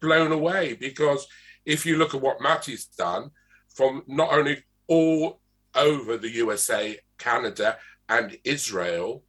[0.00, 1.26] blown away because
[1.66, 3.32] if you look at what Matty's done
[3.68, 5.40] from not only all
[5.74, 7.78] over the USA, Canada,
[8.08, 9.24] and Israel,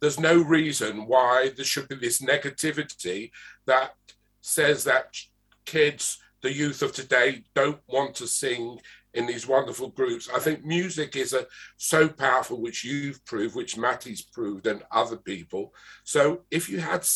[0.00, 3.30] there's no reason why there should be this negativity
[3.66, 3.92] that
[4.40, 5.16] says that
[5.64, 8.78] kids, the youth of today, don't want to sing
[9.14, 10.28] in these wonderful groups.
[10.32, 11.46] I think music is a,
[11.78, 15.72] so powerful, which you've proved, which Matty's proved, and other people.
[16.04, 17.06] So if you had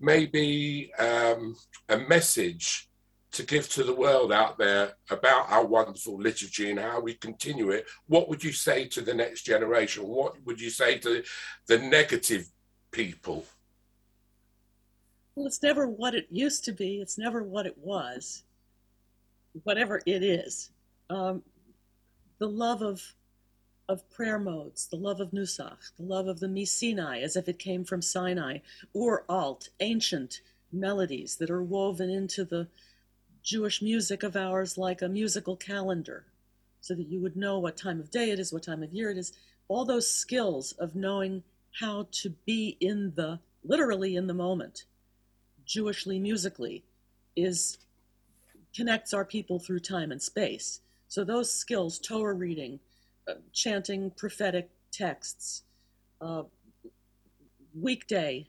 [0.00, 1.56] maybe um,
[1.88, 2.88] a message
[3.34, 7.70] to give to the world out there about our wonderful liturgy and how we continue
[7.70, 10.04] it, what would you say to the next generation?
[10.06, 11.22] What would you say to
[11.66, 12.48] the negative
[12.90, 13.44] people?
[15.34, 17.00] well, it's never what it used to be.
[17.00, 18.44] It's never what it was.
[19.64, 20.70] Whatever it is,
[21.10, 21.42] um,
[22.38, 23.02] the love of
[23.86, 27.58] of prayer modes, the love of Nusach, the love of the Misinai, as if it
[27.58, 28.58] came from Sinai,
[28.94, 30.40] or alt, ancient
[30.72, 32.66] melodies that are woven into the
[33.44, 36.24] Jewish music of ours like a musical calendar,
[36.80, 39.10] so that you would know what time of day it is, what time of year
[39.10, 39.32] it is.
[39.68, 41.42] All those skills of knowing
[41.78, 44.84] how to be in the, literally in the moment,
[45.66, 46.84] Jewishly musically,
[47.36, 47.78] is
[48.74, 50.80] connects our people through time and space.
[51.08, 52.80] So those skills, Torah reading,
[53.28, 55.62] uh, chanting prophetic texts,
[56.20, 56.44] uh,
[57.78, 58.48] weekday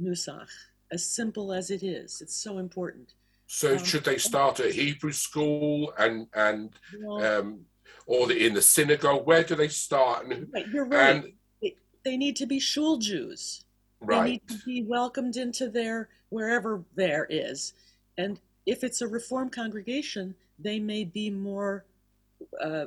[0.00, 0.50] nusach,
[0.90, 3.14] as simple as it is, it's so important.
[3.52, 7.66] So Um, should they start at Hebrew school and and Well, um,
[8.06, 9.26] or the, in the synagogue?
[9.26, 10.24] Where do they start?
[10.24, 11.16] And, right, you're right.
[11.16, 13.66] and they, they need to be shul Jews.
[14.08, 17.74] They need to be welcomed into their wherever there is.
[18.16, 21.84] And if it's a Reform congregation, they may be more
[22.58, 22.86] uh,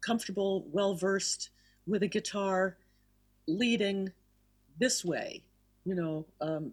[0.00, 1.50] comfortable, well versed
[1.86, 2.78] with a guitar
[3.46, 4.10] leading
[4.80, 5.42] this way,
[5.84, 6.72] you know, um,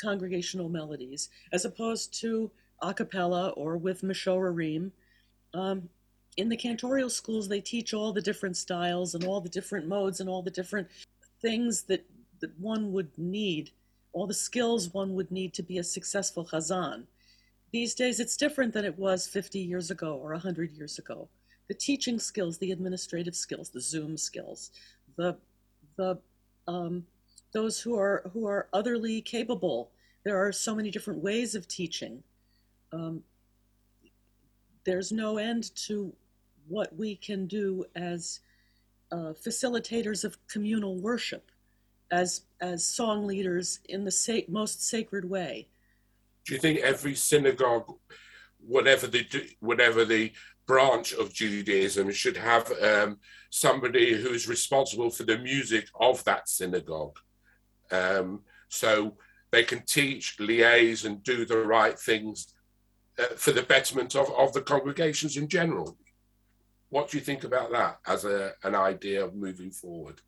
[0.00, 2.50] congregational melodies, as opposed to
[2.82, 4.90] a cappella or with Meshorarim.
[5.54, 5.88] Um,
[6.36, 10.20] in the cantorial schools, they teach all the different styles and all the different modes
[10.20, 10.88] and all the different
[11.40, 12.04] things that,
[12.40, 13.70] that one would need,
[14.12, 17.04] all the skills one would need to be a successful chazan.
[17.72, 21.28] These days, it's different than it was 50 years ago or 100 years ago.
[21.68, 24.70] The teaching skills, the administrative skills, the Zoom skills,
[25.16, 25.36] the
[25.96, 26.18] the
[26.68, 27.04] um,
[27.56, 29.90] those who are who are otherly capable.
[30.24, 32.22] There are so many different ways of teaching.
[32.92, 33.22] Um,
[34.84, 36.12] there's no end to
[36.68, 38.40] what we can do as
[39.10, 41.50] uh, facilitators of communal worship,
[42.10, 45.66] as as song leaders in the sa- most sacred way.
[46.44, 47.90] do you think every synagogue,
[48.74, 49.24] whatever the
[49.60, 50.30] whatever the
[50.66, 57.18] branch of Judaism, should have um, somebody who's responsible for the music of that synagogue,
[57.90, 59.16] um, so
[59.50, 62.54] they can teach, liaise, and do the right things
[63.18, 65.96] uh, for the betterment of, of the congregations in general?
[66.90, 70.20] What do you think about that as a, an idea of moving forward?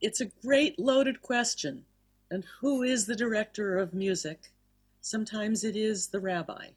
[0.00, 1.84] It's a great loaded question.
[2.30, 4.52] And who is the director of music?
[5.00, 6.68] Sometimes it is the rabbi.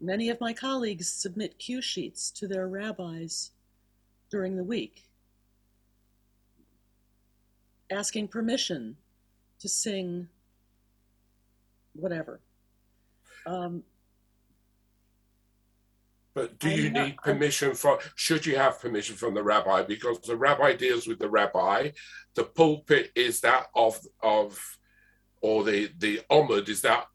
[0.00, 3.50] Many of my colleagues submit cue sheets to their rabbis
[4.30, 5.07] during the week,
[7.90, 8.96] asking permission
[9.60, 10.28] to sing
[11.94, 12.40] whatever.
[13.46, 13.82] Um,
[16.34, 19.82] But do you need permission from, should you have permission from the rabbi?
[19.82, 21.90] Because the rabbi deals with the rabbi.
[22.36, 24.78] The pulpit is that of, of
[25.40, 27.06] or the, the omud is that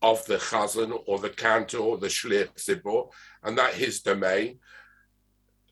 [0.00, 3.10] of the chazan or the cantor or the shliach zibor,
[3.42, 4.58] and that his domain.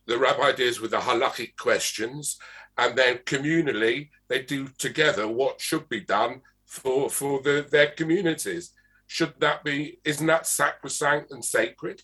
[0.06, 2.38] The rabbi deals with the halachic questions,
[2.78, 8.72] and then communally they do together what should be done for for the, their communities.
[9.06, 9.98] Should that be?
[10.04, 12.02] Isn't that sacrosanct and sacred?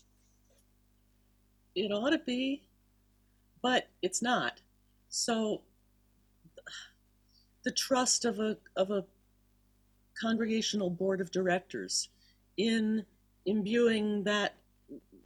[1.73, 2.67] It ought to be,
[3.61, 4.61] but it's not.
[5.09, 5.61] So
[7.63, 9.05] the trust of a of a
[10.19, 12.09] congregational board of directors
[12.57, 13.05] in
[13.45, 14.55] imbuing that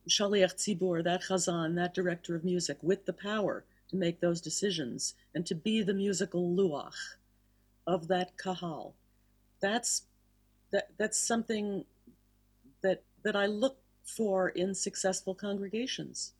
[0.09, 5.13] shaliach tzibur, that chazan, that director of music, with the power to make those decisions
[5.35, 7.17] and to be the musical luach
[7.85, 8.95] of that kahal.
[9.61, 10.03] That's
[10.71, 11.85] that that's something
[12.81, 16.33] that that I look for in successful congregations,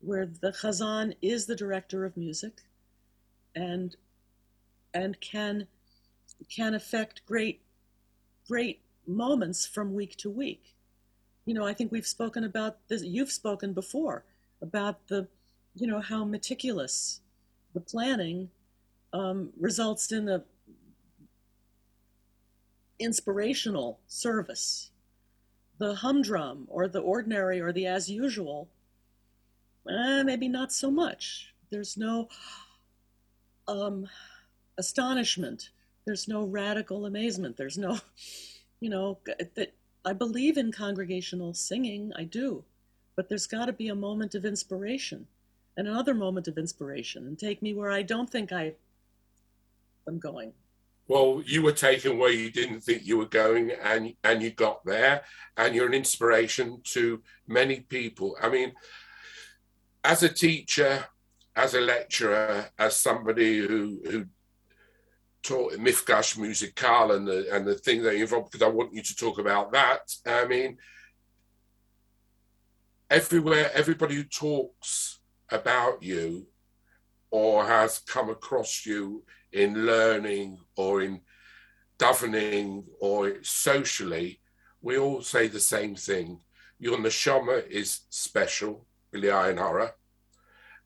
[0.00, 2.62] where the chazan is the director of music,
[3.54, 3.96] and
[4.92, 5.68] and can
[6.54, 7.62] can affect great
[8.48, 10.74] great moments from week to week.
[11.44, 14.24] You know, I think we've spoken about this, you've spoken before
[14.60, 15.28] about the,
[15.74, 17.20] you know, how meticulous
[17.74, 18.50] the planning
[19.12, 20.42] um, results in a
[22.98, 24.90] inspirational service.
[25.78, 28.68] The humdrum or the ordinary or the as usual,
[29.88, 31.52] eh, maybe not so much.
[31.70, 32.28] There's no
[33.66, 34.08] um,
[34.78, 35.70] astonishment.
[36.04, 37.56] There's no radical amazement.
[37.56, 37.98] There's no
[38.82, 39.18] you know,
[39.54, 42.64] that I believe in congregational singing, I do,
[43.14, 45.28] but there's got to be a moment of inspiration
[45.76, 48.74] and another moment of inspiration and take me where I don't think I
[50.06, 50.52] am going.
[51.08, 54.84] Well, you were taken where you didn't think you were going and and you got
[54.84, 55.22] there
[55.56, 58.36] and you're an inspiration to many people.
[58.40, 58.72] I mean,
[60.04, 61.04] as a teacher,
[61.56, 64.26] as a lecturer, as somebody who who
[65.42, 69.02] taught Mifgash Musicali and the and the thing that you involved because I want you
[69.02, 70.14] to talk about that.
[70.24, 70.78] I mean,
[73.10, 75.18] everywhere, everybody who talks
[75.52, 76.46] about you
[77.30, 81.20] or has come across you in learning or in
[81.98, 84.40] governing or socially,
[84.80, 86.40] we all say the same thing.
[86.78, 89.92] Your neshama is special, Billy Horror.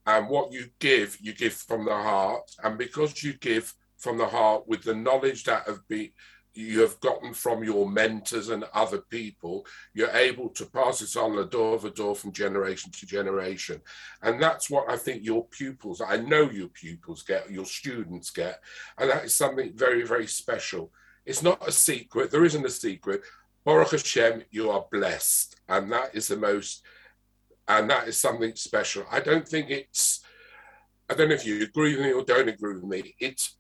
[0.07, 2.51] And what you give, you give from the heart.
[2.62, 6.11] And because you give from the heart with the knowledge that have been
[6.57, 11.37] you have gotten from your mentors and other people, you're able to pass it on
[11.37, 13.81] the door of door from generation to generation.
[14.23, 18.61] And that's what I think your pupils, I know your pupils get, your students get.
[18.99, 20.93] And that is something very, very special.
[21.25, 22.31] It's not a secret.
[22.31, 23.23] There isn't a secret.
[23.65, 25.57] Baruch Hashem, you are blessed.
[25.69, 26.83] And that is the most,
[27.67, 29.05] and that is something special.
[29.11, 30.21] I don't think it's,
[31.11, 33.15] I don't know if you agree with me or don't agree with me.
[33.19, 33.57] It's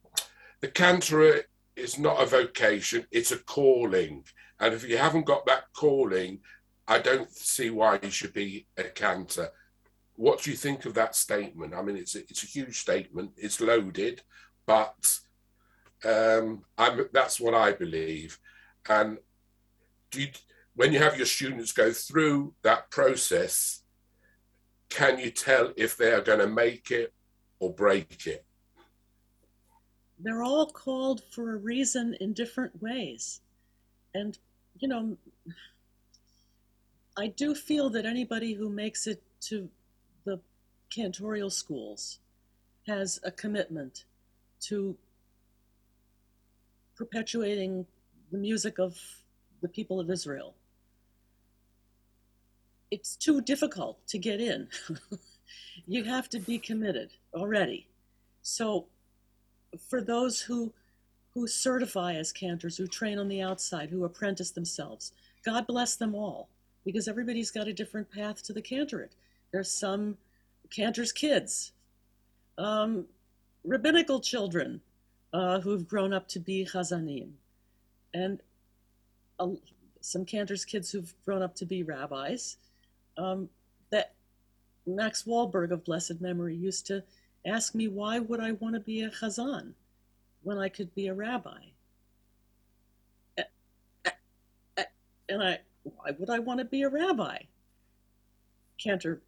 [0.60, 1.42] the cantor
[1.86, 4.24] is not a vocation, it's a calling.
[4.58, 6.40] And if you haven't got that calling,
[6.88, 9.50] I don't see why you should be a cantor.
[10.16, 11.74] What do you think of that statement?
[11.74, 13.32] I mean, it's a, it's a huge statement.
[13.36, 14.22] It's loaded,
[14.66, 15.18] but
[16.04, 18.38] um, I'm, that's what I believe.
[18.88, 19.18] And
[20.14, 20.28] you,
[20.74, 23.82] when you have your students go through that process,
[24.88, 27.12] can you tell if they are going to make it
[27.58, 28.44] or break it?
[30.18, 33.40] They're all called for a reason in different ways.
[34.14, 34.38] And,
[34.78, 35.16] you know,
[37.16, 39.68] I do feel that anybody who makes it to
[40.24, 40.40] the
[40.90, 42.18] cantorial schools
[42.86, 44.04] has a commitment
[44.60, 44.96] to
[46.96, 47.86] perpetuating
[48.30, 48.98] the music of
[49.60, 50.54] the people of Israel.
[52.90, 54.68] It's too difficult to get in.
[55.86, 57.88] you have to be committed already.
[58.42, 58.86] So
[59.78, 60.72] for those who
[61.34, 65.12] who certify as cantors, who train on the outside, who apprentice themselves.
[65.44, 66.48] God bless them all,
[66.84, 69.12] because everybody's got a different path to the cantorate.
[69.52, 70.16] There's some
[70.70, 71.72] cantors' kids,
[72.56, 73.04] um,
[73.64, 74.80] rabbinical children
[75.34, 77.32] uh, who've grown up to be chazanim,
[78.14, 78.40] and
[80.00, 82.56] some cantors' kids who've grown up to be rabbis.
[83.18, 83.50] Um,
[83.90, 84.14] that
[84.86, 87.02] Max Wohlberg of blessed memory used to
[87.46, 89.72] ask me why would I want to be a chazan
[90.42, 91.58] when I could be a rabbi?
[95.28, 97.38] And I, why would I want to be a rabbi?
[98.78, 99.22] Cantor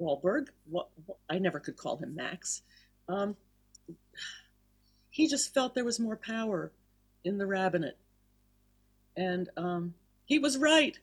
[0.00, 2.62] Wohlberg, what, what, I never could call him Max.
[3.08, 3.36] Um,
[5.10, 6.72] he just felt there was more power
[7.24, 7.98] in the rabbinate.
[9.16, 9.94] And um,
[10.24, 10.98] he was right.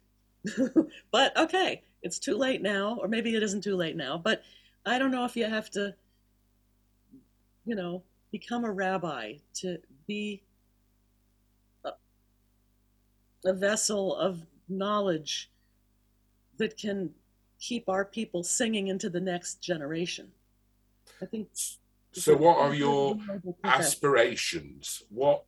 [1.12, 4.42] but okay, it's too late now, or maybe it isn't too late now, but
[4.86, 5.94] I don't know if you have to,
[7.70, 8.02] you know,
[8.32, 10.42] become a rabbi to be
[11.86, 11.92] a,
[13.46, 15.52] a vessel of knowledge
[16.58, 17.12] that can
[17.60, 20.32] keep our people singing into the next generation.
[21.22, 21.50] I think.
[22.14, 23.20] So, what are your
[23.64, 25.04] aspirations?
[25.10, 25.44] What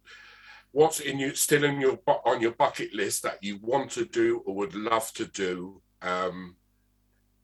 [0.72, 4.44] what's in you still in your on your bucket list that you want to do
[4.46, 6.56] or would love to do um,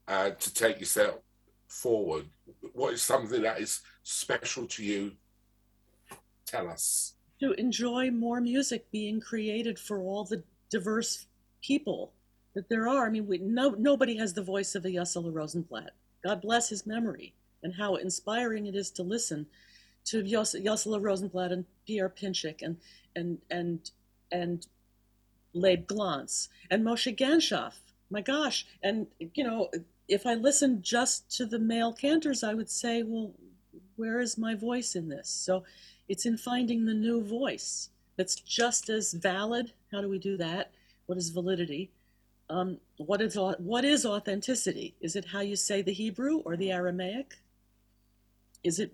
[0.06, 1.16] uh, to take yourself
[1.66, 2.26] forward?
[2.74, 5.12] What is something that is special to you?
[6.46, 7.14] Tell us.
[7.40, 11.26] To enjoy more music being created for all the diverse
[11.62, 12.12] people
[12.54, 13.06] that there are.
[13.06, 15.90] I mean, we, no, nobody has the voice of a Yossele Rosenblatt.
[16.24, 19.46] God bless his memory and how inspiring it is to listen
[20.06, 22.78] to Yos- Yossele Rosenblatt and Pierre Pinchik and
[23.14, 23.90] and and
[24.32, 24.66] and
[25.52, 27.74] Leib Glantz and Moshe Ganchoff.
[28.10, 28.66] My gosh!
[28.82, 29.70] And you know,
[30.08, 33.32] if I listened just to the male cantors, I would say, well,
[33.98, 35.28] where is my voice in this?
[35.28, 35.64] So,
[36.08, 39.72] it's in finding the new voice that's just as valid.
[39.92, 40.72] How do we do that?
[41.06, 41.90] What is validity?
[42.50, 44.94] Um, what is what is authenticity?
[45.00, 47.36] Is it how you say the Hebrew or the Aramaic?
[48.64, 48.92] Is it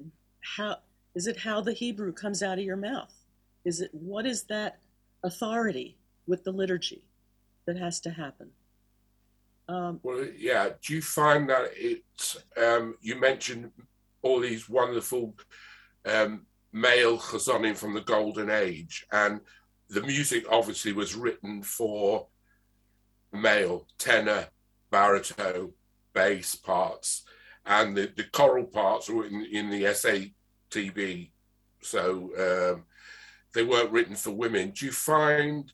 [0.57, 0.79] how
[1.15, 3.15] is it how the Hebrew comes out of your mouth?
[3.65, 4.79] Is it what is that
[5.23, 5.97] authority
[6.27, 7.03] with the liturgy
[7.67, 8.51] that has to happen?
[9.69, 10.71] Um, well, yeah.
[10.83, 13.71] Do you find that it's um, you mentioned
[14.25, 15.35] all these wonderful
[16.07, 19.41] um, male chazonim from the golden age, and
[19.89, 22.27] the music obviously was written for
[23.33, 24.49] male tenor,
[24.91, 25.73] baritone,
[26.15, 27.25] bass parts,
[27.67, 31.31] and the, the choral parts were in, in the SATB,
[31.81, 32.31] so
[32.75, 32.85] um,
[33.53, 34.71] they weren't written for women.
[34.71, 35.71] Do you find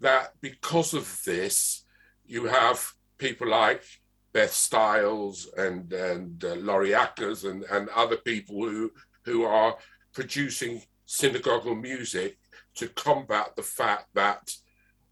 [0.00, 1.84] that because of this,
[2.26, 3.82] you have people like
[4.32, 8.92] Beth Stiles and and uh, Laurie Akers and, and other people who
[9.24, 9.76] who are
[10.12, 12.38] producing synagogal music
[12.74, 14.52] to combat the fact that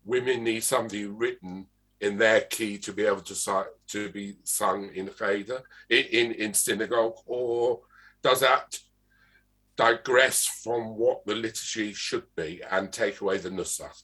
[0.05, 1.67] women need something written
[2.01, 7.17] in their key to be able to to be sung in cheder, in, in synagogue,
[7.27, 7.81] or
[8.23, 8.79] does that
[9.77, 14.03] digress from what the liturgy should be and take away the nusach?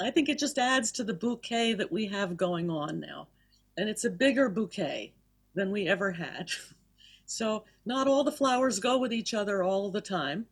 [0.00, 3.28] I think it just adds to the bouquet that we have going on now.
[3.76, 5.12] And it's a bigger bouquet
[5.54, 6.50] than we ever had.
[7.24, 10.44] So, not all the flowers go with each other all the time.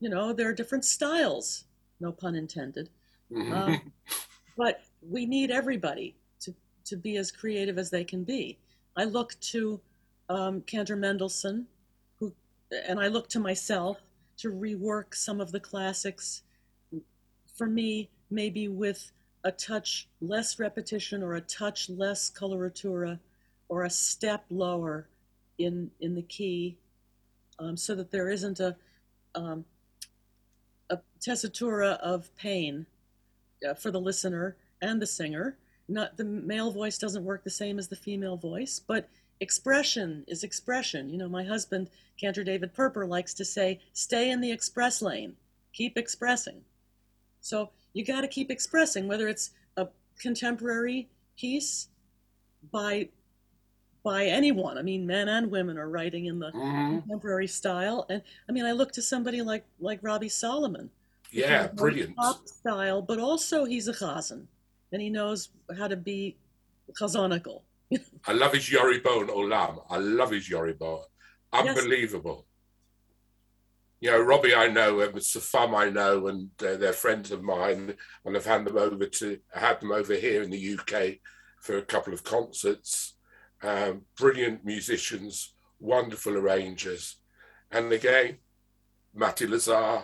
[0.00, 1.64] You know, there are different styles,
[2.00, 2.88] no pun intended.
[3.30, 3.52] Mm-hmm.
[3.52, 3.92] Um,
[4.56, 6.52] but we need everybody to,
[6.86, 8.58] to be as creative as they can be.
[8.96, 9.80] I look to
[10.28, 11.66] um, Cantor Mendelson,
[12.18, 12.32] who,
[12.88, 13.98] and I look to myself
[14.38, 16.42] to rework some of the classics.
[17.54, 19.12] For me, maybe with
[19.44, 23.18] a touch less repetition or a touch less coloratura
[23.68, 25.06] or a step lower
[25.58, 26.76] in in the key
[27.58, 28.76] um, so that there isn't a
[29.34, 29.64] um,
[30.90, 32.86] a tessitura of pain
[33.68, 35.56] uh, for the listener and the singer.
[35.88, 39.08] Not the male voice doesn't work the same as the female voice, but
[39.40, 41.10] expression is expression.
[41.10, 45.36] You know, my husband, Cantor David Perper, likes to say, "Stay in the express lane,
[45.72, 46.64] keep expressing."
[47.40, 49.88] So you got to keep expressing, whether it's a
[50.18, 51.88] contemporary piece
[52.70, 53.08] by
[54.02, 54.76] by anyone.
[54.76, 56.98] I mean, men and women are writing in the mm-hmm.
[56.98, 60.90] contemporary style, and I mean, I look to somebody like like Robbie Solomon.
[61.30, 62.14] Yeah, brilliant.
[62.16, 64.46] Pop style, but also he's a chazan,
[64.92, 66.36] and he knows how to be
[66.92, 67.62] chazonical.
[68.26, 69.82] I love his Yoribon Olam.
[69.88, 71.02] I love his Yoribon.
[71.52, 72.46] Unbelievable.
[74.00, 77.94] You know, Robbie, I know, and Safam, I know, and uh, they're friends of mine,
[78.24, 81.20] and I've had them over to had them over here in the UK
[81.60, 83.14] for a couple of concerts
[83.64, 87.16] um, brilliant musicians, wonderful arrangers,
[87.70, 88.38] and again,
[89.14, 90.02] Matti Lazar,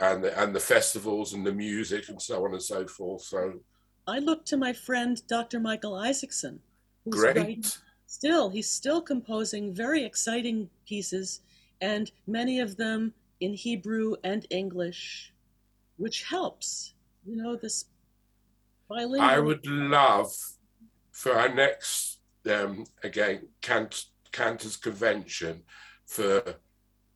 [0.00, 3.22] and the, and the festivals and the music and so on and so forth.
[3.22, 3.60] So,
[4.06, 5.60] I look to my friend Dr.
[5.60, 6.60] Michael Isaacson.
[7.08, 7.36] Great.
[7.36, 7.64] Writing,
[8.06, 11.40] still, he's still composing very exciting pieces,
[11.82, 15.34] and many of them in Hebrew and English,
[15.98, 16.94] which helps.
[17.26, 17.84] You know this
[18.88, 19.20] bilingual.
[19.20, 20.32] I would love
[21.10, 22.20] for our next
[22.50, 25.62] um, again Cant, Cantor's convention
[26.06, 26.42] for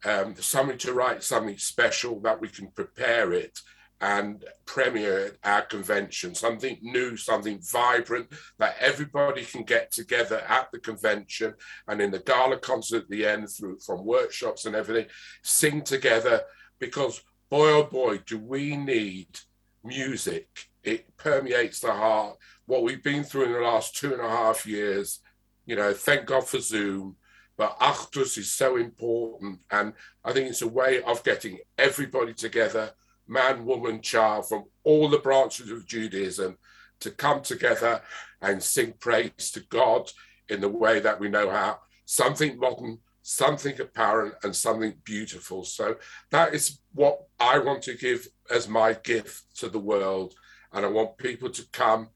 [0.04, 3.58] um, somebody to write something special that we can prepare it
[4.00, 8.28] and premiere our convention, something new, something vibrant
[8.58, 11.54] that everybody can get together at the convention
[11.88, 15.06] and in the gala concert at the end through from workshops and everything,
[15.42, 16.42] sing together
[16.78, 19.38] because boy oh boy, do we need
[19.82, 20.48] music.
[20.84, 22.36] It permeates the heart
[22.66, 25.20] what we've been through in the last two and a half years,
[25.64, 27.16] you know, thank God for Zoom,
[27.56, 29.60] but Achdus is so important.
[29.70, 29.94] And
[30.24, 32.90] I think it's a way of getting everybody together,
[33.28, 36.56] man, woman, child, from all the branches of Judaism
[37.00, 38.00] to come together
[38.40, 40.10] and sing praise to God
[40.48, 41.80] in the way that we know how.
[42.04, 45.64] Something modern, something apparent, and something beautiful.
[45.64, 45.96] So
[46.30, 50.34] that is what I want to give as my gift to the world.
[50.72, 52.10] And I want people to come,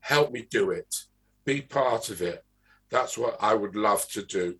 [0.00, 0.94] help me do it,
[1.44, 2.44] be part of it.
[2.90, 4.56] That's what I would love to do.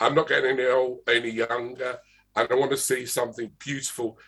[0.00, 1.98] I'm not getting any old, any younger,
[2.36, 4.18] and I want to see something beautiful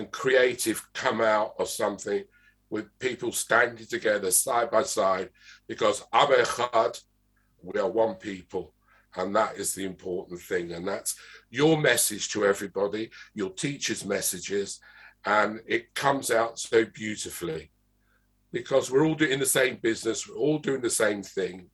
[0.00, 2.24] and creative come out of something
[2.70, 5.28] with people standing together side by side
[5.68, 7.02] because Am Echad,
[7.62, 8.72] we are one people.
[9.16, 10.72] And that is the important thing.
[10.72, 11.16] And that's
[11.50, 14.80] your message to everybody, your teachers' messages.
[15.24, 17.72] And it comes out so beautifully
[18.52, 21.70] because we're all doing the same business, we're all doing the same thing.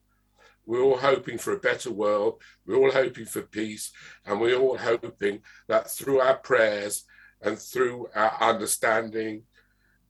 [0.65, 2.41] We're all hoping for a better world.
[2.65, 3.91] We're all hoping for peace.
[4.25, 7.05] And we're all hoping that through our prayers
[7.41, 9.43] and through our understanding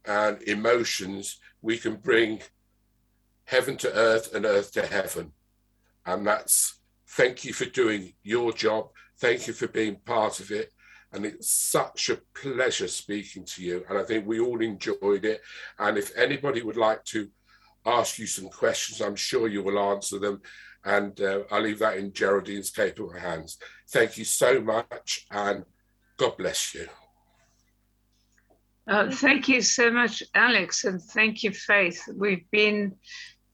[0.05, 2.41] and emotions, we can bring
[3.45, 5.32] heaven to earth and earth to heaven.
[6.05, 8.89] And that's thank you for doing your job.
[9.19, 10.71] Thank you for being part of it.
[11.13, 13.86] And it's such a pleasure speaking to you.
[13.89, 15.41] And I think we all enjoyed it.
[15.80, 17.30] And if anybody would like to
[17.86, 20.41] ask you some questions, I'm sure you will answer them.
[20.84, 23.57] And uh, I'll leave that in Geraldine's capable hands.
[23.89, 25.25] Thank you so much.
[25.32, 25.63] And
[26.17, 26.88] God bless you.
[28.88, 32.02] Uh, thank you so much, Alex, and thank you, Faith.
[32.16, 32.96] We've been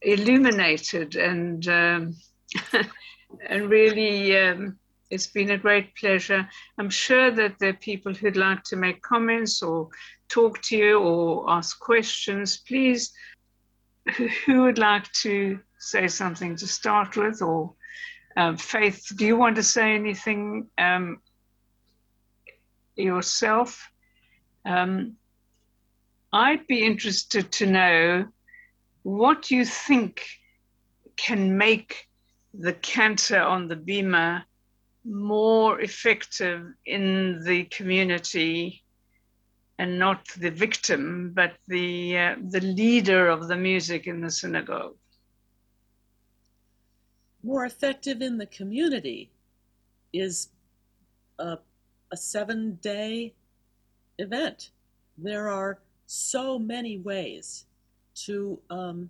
[0.04, 2.16] illuminated and um,
[3.48, 4.78] and really um,
[5.10, 6.48] it's been a great pleasure.
[6.78, 9.90] I'm sure that there are people who'd like to make comments or
[10.30, 12.58] talk to you or ask questions.
[12.68, 13.12] Please,
[14.46, 17.42] who would like to say something to start with?
[17.42, 17.74] Or
[18.38, 21.22] um, Faith, do you want to say anything um,
[22.96, 23.90] yourself?
[24.64, 25.18] Um,
[26.34, 28.28] I'd be interested to know
[29.04, 30.26] what you think
[31.16, 32.10] can make
[32.56, 34.44] the cantor on the bimah
[35.06, 38.84] more effective in the community
[39.78, 44.96] and not the victim, but the uh, the leader of the music in the synagogue.
[47.44, 49.30] More effective in the community
[50.14, 50.50] is
[51.38, 51.58] a,
[52.12, 53.34] a seven day
[54.18, 54.70] event.
[55.18, 55.80] There are
[56.14, 57.66] so many ways
[58.14, 59.10] to um,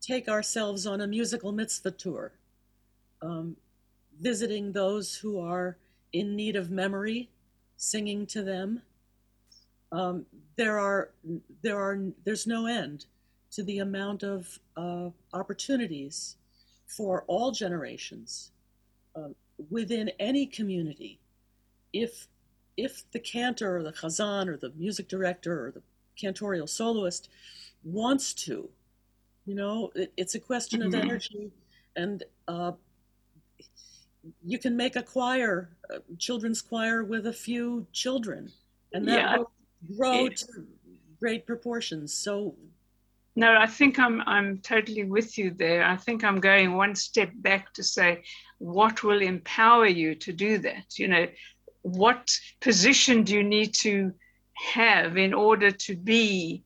[0.00, 2.32] take ourselves on a musical mitzvah tour,
[3.22, 3.56] um,
[4.20, 5.76] visiting those who are
[6.12, 7.28] in need of memory,
[7.76, 8.82] singing to them.
[9.92, 10.26] Um,
[10.56, 11.10] there are
[11.62, 13.06] there are there's no end
[13.52, 16.34] to the amount of uh, opportunities
[16.88, 18.50] for all generations
[19.14, 19.28] uh,
[19.70, 21.20] within any community.
[21.92, 22.26] If
[22.76, 25.82] if the cantor or the chazan or the music director or the
[26.20, 27.28] cantorial soloist
[27.84, 28.68] wants to,
[29.46, 31.08] you know, it, it's a question of mm-hmm.
[31.08, 31.50] energy,
[31.94, 32.72] and uh,
[34.44, 38.52] you can make a choir, a children's choir with a few children,
[38.92, 39.36] and that yeah.
[39.36, 39.50] will
[39.96, 40.66] grow it, to
[41.18, 42.12] great proportions.
[42.12, 42.54] So
[43.36, 45.84] no, I think I'm I'm totally with you there.
[45.84, 48.22] I think I'm going one step back to say
[48.58, 50.98] what will empower you to do that.
[50.98, 51.26] You know,
[51.86, 54.12] what position do you need to
[54.54, 56.64] have in order to be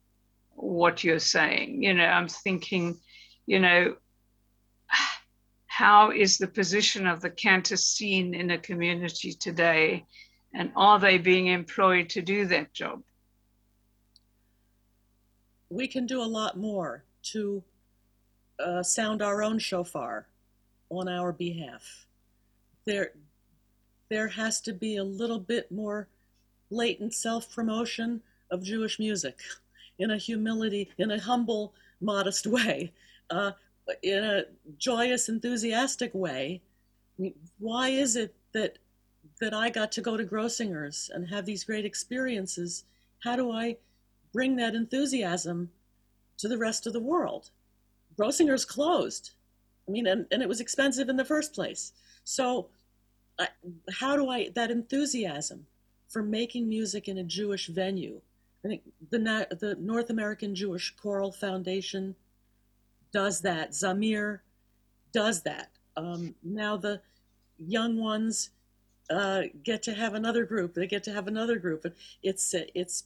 [0.54, 1.82] what you're saying?
[1.82, 2.98] You know, I'm thinking,
[3.44, 3.96] you know,
[5.66, 10.06] how is the position of the cantor seen in a community today?
[10.54, 13.02] And are they being employed to do that job?
[15.68, 17.62] We can do a lot more to
[18.58, 20.28] uh, sound our own shofar
[20.88, 22.06] on our behalf.
[22.86, 23.12] There,
[24.10, 26.08] there has to be a little bit more
[26.68, 29.40] latent self promotion of Jewish music
[29.98, 32.92] in a humility, in a humble, modest way,
[33.30, 33.52] uh,
[34.02, 34.44] in a
[34.76, 36.60] joyous, enthusiastic way.
[37.58, 38.78] Why is it that
[39.40, 42.84] that I got to go to Grossinger's and have these great experiences?
[43.20, 43.76] How do I
[44.32, 45.70] bring that enthusiasm
[46.38, 47.50] to the rest of the world?
[48.18, 49.30] Grossinger's closed.
[49.88, 51.92] I mean, and, and it was expensive in the first place.
[52.24, 52.68] So
[53.92, 55.66] how do I that enthusiasm
[56.08, 58.20] for making music in a Jewish venue?
[58.64, 62.14] I think the the North American Jewish Choral Foundation
[63.12, 63.72] does that.
[63.72, 64.40] Zamir
[65.12, 65.70] does that.
[65.96, 67.00] Um, now the
[67.58, 68.50] young ones
[69.10, 70.74] uh, get to have another group.
[70.74, 71.84] They get to have another group.
[72.22, 73.04] It's it's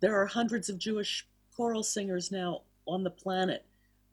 [0.00, 1.26] there are hundreds of Jewish
[1.56, 3.64] choral singers now on the planet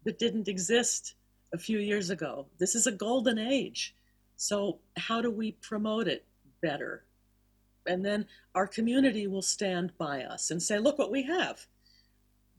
[0.04, 1.16] that didn't exist
[1.54, 2.46] a few years ago.
[2.60, 3.96] This is a golden age.
[4.42, 6.26] So, how do we promote it
[6.64, 7.04] better?
[7.86, 8.26] And then
[8.56, 11.68] our community will stand by us and say, look what we have.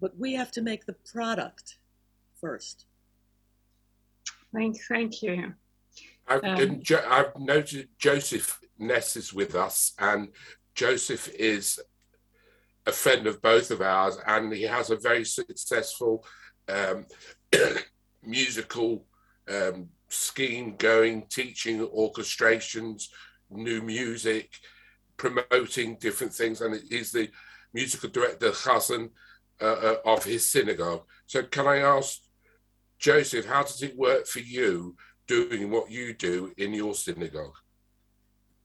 [0.00, 1.78] But we have to make the product
[2.40, 2.86] first.
[4.54, 5.54] Thank, thank you.
[6.28, 10.28] I've, um, I've noted Joseph Ness is with us, and
[10.76, 11.80] Joseph is
[12.86, 16.24] a friend of both of ours, and he has a very successful
[16.68, 17.06] um,
[18.22, 19.04] musical
[19.48, 23.04] um, scheme going, teaching orchestrations,
[23.50, 24.50] new music,
[25.16, 27.30] promoting different things, and he's the
[27.72, 29.10] musical director, Chazan,
[29.60, 31.02] uh, uh, of his synagogue.
[31.26, 32.18] So, can I ask
[32.98, 34.96] Joseph, how does it work for you
[35.26, 37.54] doing what you do in your synagogue?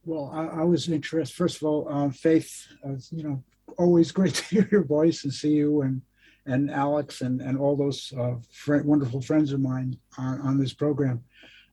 [0.06, 1.36] Well, I, I was interested.
[1.36, 3.43] First of all, um, Faith, uh, you know,
[3.78, 6.02] always great to hear your voice and see you and
[6.45, 10.74] and Alex and and all those uh, friend, wonderful friends of mine on, on this
[10.74, 11.24] program.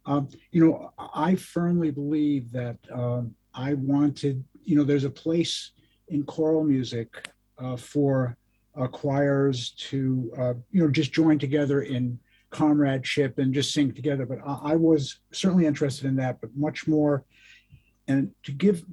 [0.07, 4.45] Um, you know, I firmly believe that um, I wanted.
[4.65, 5.73] You know, there's a place
[6.09, 7.29] in choral music
[7.59, 8.37] uh, for
[8.77, 12.19] uh, choirs to uh, you know just join together in
[12.51, 14.27] comradeship and just sing together.
[14.27, 17.25] But I, I was certainly interested in that, but much more,
[18.09, 18.85] and to give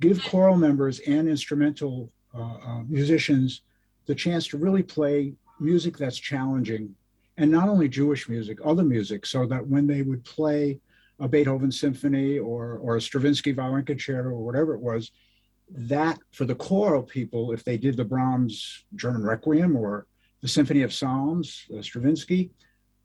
[0.00, 3.62] give choral members and instrumental uh, uh, musicians
[4.06, 6.94] the chance to really play music that's challenging,
[7.36, 10.80] and not only Jewish music, other music, so that when they would play
[11.18, 15.10] a Beethoven symphony or or a Stravinsky violin concerto or whatever it was,
[15.70, 20.06] that for the choral people, if they did the Brahms German Requiem or
[20.40, 22.50] the Symphony of Psalms, uh, Stravinsky,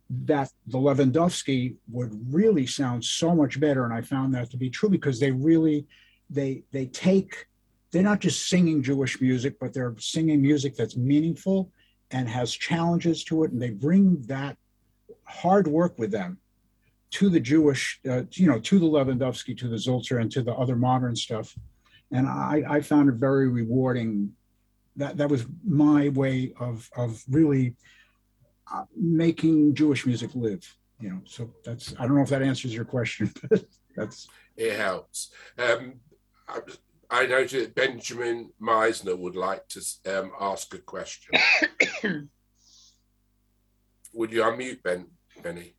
[0.10, 3.86] that the Lewandowski would really sound so much better.
[3.86, 5.88] And I found that to be true because they really
[6.30, 7.48] they they take
[7.92, 11.72] they're not just singing Jewish music, but they're singing music that's meaningful
[12.16, 14.56] and has challenges to it, and they bring that
[15.26, 16.38] hard work with them
[17.12, 20.54] to the Jewish, uh, you know, to the Lewandowski, to the Sulzer, and to the
[20.54, 21.54] other modern stuff.
[22.14, 24.32] And I, I found it very rewarding.
[24.96, 27.76] That that was my way of of really
[28.74, 30.66] uh, making Jewish music live.
[31.02, 34.78] You know, so that's I don't know if that answers your question, but that's it
[34.78, 35.34] helps.
[35.58, 35.96] Um,
[37.16, 41.40] I, I noted Benjamin Maissner would like to um, ask a question.
[44.14, 45.08] would you unmute Ben
[45.42, 45.76] Benny?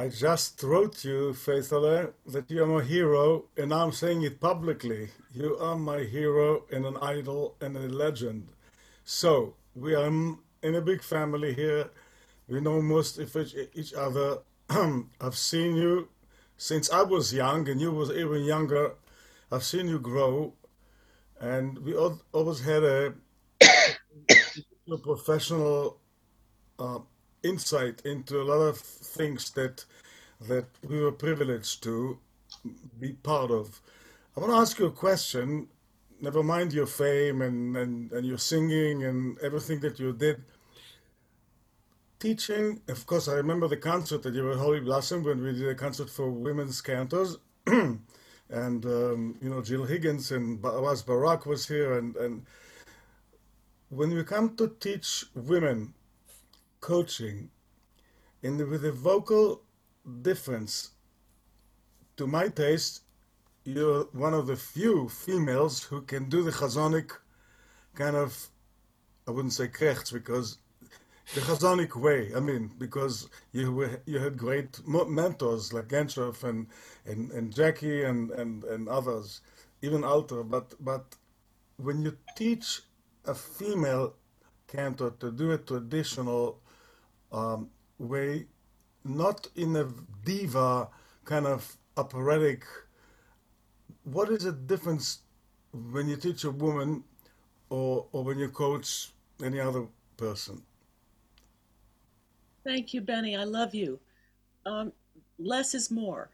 [0.00, 5.08] I just wrote you, Faithful, that you are my hero, and I'm saying it publicly.
[5.32, 8.48] You are my hero and an idol and a legend.
[9.04, 11.90] So, we are in a big family here
[12.48, 13.36] we know most of
[13.74, 14.38] each other.
[15.20, 16.08] I've seen you
[16.56, 18.92] since I was young, and you was even younger.
[19.52, 20.54] I've seen you grow,
[21.40, 23.14] and we always had a,
[23.62, 25.98] a professional
[26.78, 26.98] uh,
[27.42, 29.84] insight into a lot of things that
[30.40, 32.18] that we were privileged to
[33.00, 33.80] be part of.
[34.36, 35.66] I want to ask you a question.
[36.20, 40.44] Never mind your fame and, and, and your singing and everything that you did
[42.18, 42.80] teaching.
[42.88, 45.74] Of course, I remember the concert that you were Holy Blossom when we did a
[45.74, 47.36] concert for women's cantors.
[48.50, 51.98] and, um, you know, Jill Higgins and Baz Barak was here.
[51.98, 52.46] And, and
[53.90, 55.94] when we come to teach women
[56.80, 57.50] coaching,
[58.42, 59.62] in the, with a vocal
[60.22, 60.90] difference,
[62.16, 63.02] to my taste,
[63.64, 67.10] you're one of the few females who can do the chazonic
[67.94, 68.48] kind of,
[69.26, 70.58] I wouldn't say krechts because
[71.34, 72.32] the Chazanic way.
[72.34, 76.66] I mean, because you were, you had great mentors like Ganchoff and,
[77.06, 79.40] and, and Jackie and, and, and others,
[79.82, 80.42] even Alter.
[80.42, 81.16] But but
[81.76, 82.80] when you teach
[83.24, 84.14] a female
[84.66, 86.60] cantor to do a traditional
[87.32, 88.46] um, way,
[89.04, 89.88] not in a
[90.24, 90.88] diva
[91.24, 92.64] kind of operatic.
[94.04, 95.20] What is the difference
[95.72, 97.04] when you teach a woman
[97.68, 99.10] or, or when you coach
[99.42, 100.62] any other person?
[102.68, 103.34] Thank you, Benny.
[103.34, 103.98] I love you.
[104.66, 104.92] Um,
[105.38, 106.28] less is more.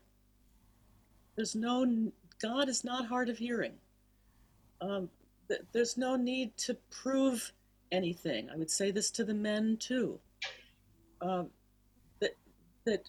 [1.37, 2.11] There's no,
[2.43, 3.75] God is not hard of hearing.
[4.81, 5.09] Um,
[5.47, 7.53] th- there's no need to prove
[7.93, 8.51] anything.
[8.51, 10.19] I would say this to the men too.
[11.21, 11.45] Uh,
[12.19, 12.35] that,
[12.85, 13.09] that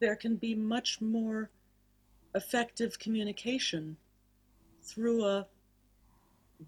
[0.00, 1.50] there can be much more
[2.34, 3.94] effective communication
[4.82, 5.46] through a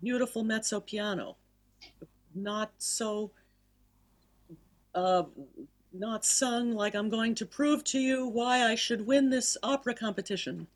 [0.03, 1.36] beautiful mezzo piano,
[2.34, 3.30] not so
[4.99, 5.24] uh,
[5.92, 9.94] not sung like I'm going to prove to you why I should win this opera
[9.94, 10.66] competition.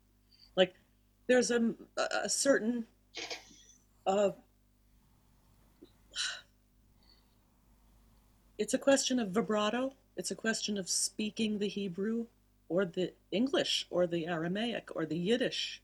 [0.55, 0.73] Like
[1.27, 1.73] there's a,
[2.23, 2.85] a certain
[4.07, 4.29] uh,
[8.57, 12.27] it's a question of vibrato It's a question of speaking the Hebrew
[12.69, 15.81] or the English or the Aramaic or the Yiddish.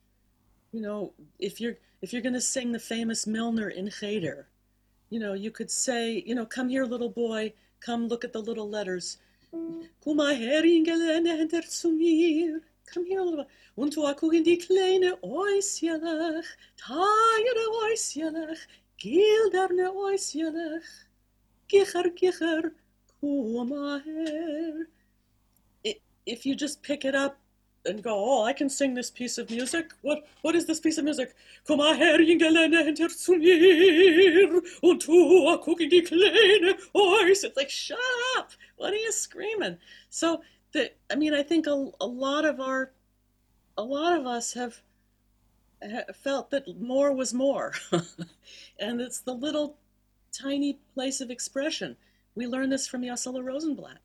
[0.71, 4.47] You know, if you're if you're going to sing the famous Milner in Cheder,
[5.09, 8.41] you know, you could say, you know, come here, little boy, come look at the
[8.41, 9.17] little letters.
[12.93, 13.49] Come here, little boy.
[13.75, 16.45] Und du in die kleine Äußerlech,
[16.77, 18.59] teire Äußerlech,
[18.97, 20.83] gilderne Äußerlech,
[21.67, 22.71] gicher, gicher,
[23.21, 24.87] come here.
[26.25, 27.37] If you just pick it up
[27.89, 29.91] and go, oh, I can sing this piece of music.
[30.01, 31.35] What what is this piece of music?
[31.67, 37.43] Komm her, Ingelene, hinter zu mir, und tu guck in die kleine Eis.
[37.43, 37.97] It's like, shut
[38.37, 38.51] up!
[38.77, 39.77] What are you screaming?
[40.09, 42.91] So the, I mean, I think a, a lot of our,
[43.77, 44.81] a lot of us have
[46.13, 47.73] felt that more was more,
[48.79, 49.77] and it's the little
[50.31, 51.97] tiny place of expression.
[52.35, 53.99] We learned this from Yossele Rosenblatt.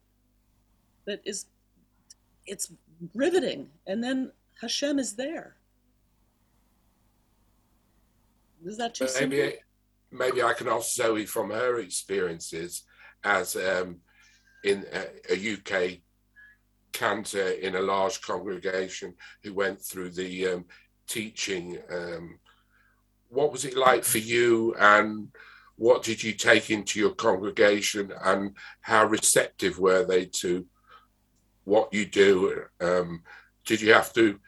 [1.04, 1.46] That is,
[2.46, 2.72] it's
[3.14, 5.56] riveting, and then Hashem is there.
[8.64, 9.58] Is that too maybe, simple?
[10.10, 12.84] Maybe I can ask Zoe from her experiences
[13.22, 13.96] as um,
[14.64, 15.98] in a, a, UK
[16.92, 20.64] cantor in a large congregation who went through the um,
[21.06, 21.78] teaching.
[21.92, 22.38] Um,
[23.28, 25.28] what was it like for you, and
[25.76, 30.64] what did you take into your congregation, and how receptive were they to
[31.64, 32.64] what you do?
[32.80, 33.22] Um,
[33.64, 34.38] did you have to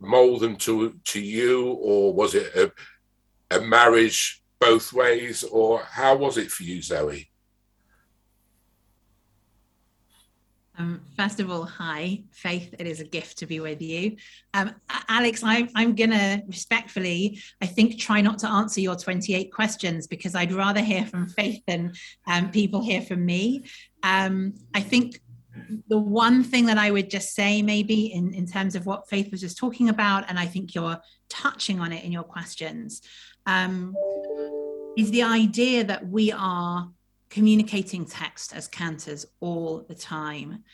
[0.00, 6.16] mold them to to you, or was it a, a marriage both ways, or how
[6.16, 7.28] was it for you, Zoe?
[10.78, 12.74] Um, first of all, hi, Faith.
[12.78, 14.16] It is a gift to be with you.
[14.54, 14.74] Um,
[15.08, 20.06] Alex, I, I'm going to respectfully, I think, try not to answer your 28 questions
[20.06, 21.92] because I'd rather hear from Faith than
[22.26, 23.64] um, people hear from me.
[24.02, 25.20] Um, I think
[25.88, 29.30] the one thing that I would just say, maybe in, in terms of what Faith
[29.30, 33.02] was just talking about, and I think you're touching on it in your questions,
[33.46, 33.94] um,
[34.96, 36.90] is the idea that we are
[37.30, 40.64] communicating text as cantors all the time.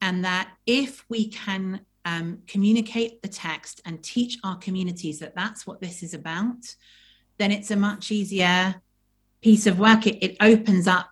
[0.00, 5.66] And that if we can um, communicate the text and teach our communities that that's
[5.66, 6.56] what this is about,
[7.38, 8.76] then it's a much easier
[9.42, 10.06] piece of work.
[10.06, 11.10] It, it opens up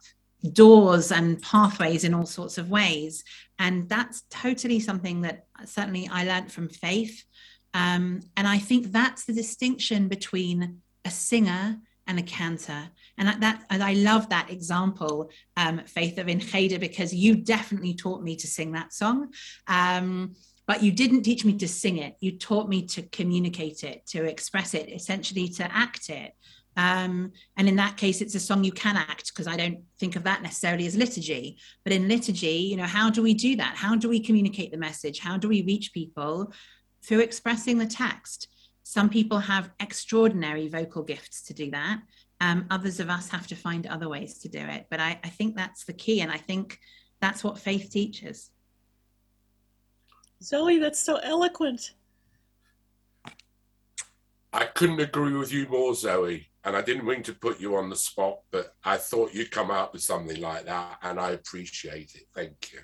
[0.53, 3.25] doors and pathways in all sorts of ways.
[3.59, 7.25] And that's totally something that certainly I learned from Faith.
[7.73, 12.91] Um, and I think that's the distinction between a singer and a cantor.
[13.17, 17.95] And that, and I love that example, um, Faith of In Cheder, because you definitely
[17.95, 19.33] taught me to sing that song.
[19.67, 20.35] Um,
[20.67, 22.17] but you didn't teach me to sing it.
[22.21, 26.33] You taught me to communicate it, to express it, essentially to act it.
[26.77, 30.17] Um, and in that case, it's a song you can act because I don't think
[30.17, 31.59] of that necessarily as liturgy.
[31.85, 33.77] But in liturgy, you know, how do we do that?
[33.77, 35.21] How do we communicate the message?
[35.21, 36.53] How do we reach people
[37.05, 38.49] through expressing the text?
[38.83, 42.01] Some people have extraordinary vocal gifts to do that.
[42.41, 44.87] Um, others of us have to find other ways to do it.
[44.91, 46.21] But I, I think that's the key.
[46.21, 46.79] And I think
[47.21, 48.51] that's what faith teaches.
[50.43, 51.93] Zoe, that's so eloquent.
[54.53, 57.91] I couldn't agree with you more, Zoe and I didn't mean to put you on
[57.91, 62.13] the spot, but I thought you'd come up with something like that, and I appreciate
[62.15, 62.25] it.
[62.35, 62.81] Thank you.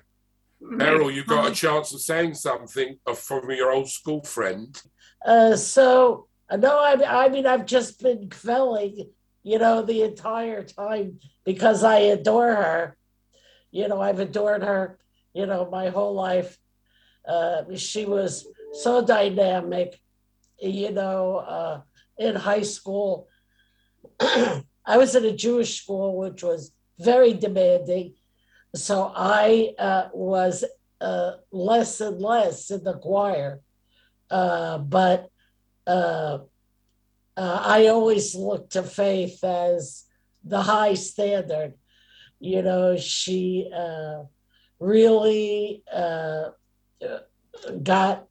[0.63, 4.79] Meryl, you got a chance of saying something from your old school friend.
[5.25, 9.09] Uh, so, no, I, I mean, I've just been quelling,
[9.41, 12.97] you know, the entire time because I adore her.
[13.71, 14.99] You know, I've adored her,
[15.33, 16.55] you know, my whole life.
[17.27, 19.99] Uh, she was so dynamic,
[20.59, 21.81] you know, uh,
[22.19, 23.27] in high school
[24.21, 28.13] I was at a Jewish school, which was very demanding.
[28.75, 30.63] So I uh, was
[30.99, 33.61] uh, less and less in the choir.
[34.29, 35.29] Uh, but
[35.87, 36.39] uh,
[37.35, 40.05] uh, I always looked to Faith as
[40.43, 41.73] the high standard.
[42.39, 44.23] You know, she uh,
[44.79, 45.83] really
[47.83, 48.27] got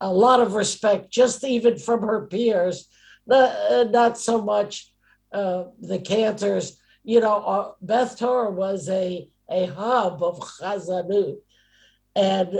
[0.00, 2.88] a lot of respect, just even from her peers,
[3.26, 4.93] not, not so much
[5.34, 11.38] uh, the cantors, you know, uh, Beth Torah was a, a hub of Chazanut,
[12.14, 12.58] and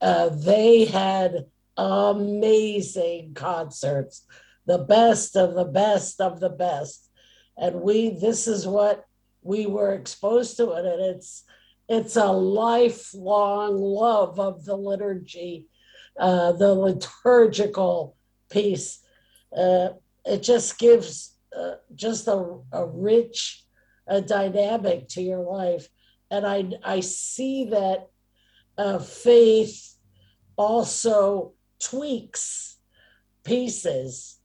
[0.00, 1.46] uh, they had
[1.76, 4.24] amazing concerts,
[4.66, 7.10] the best of the best of the best.
[7.56, 9.04] And we, this is what
[9.42, 11.44] we were exposed to it, and it's
[11.88, 15.66] it's a lifelong love of the liturgy,
[16.18, 18.16] uh, the liturgical
[18.48, 19.00] piece.
[19.54, 19.88] Uh,
[20.24, 23.64] it just gives uh, just a, a rich
[24.06, 25.88] a dynamic to your life.
[26.30, 28.08] and I I see that
[28.76, 29.94] uh, Faith
[30.56, 32.78] also tweaks
[33.44, 34.38] pieces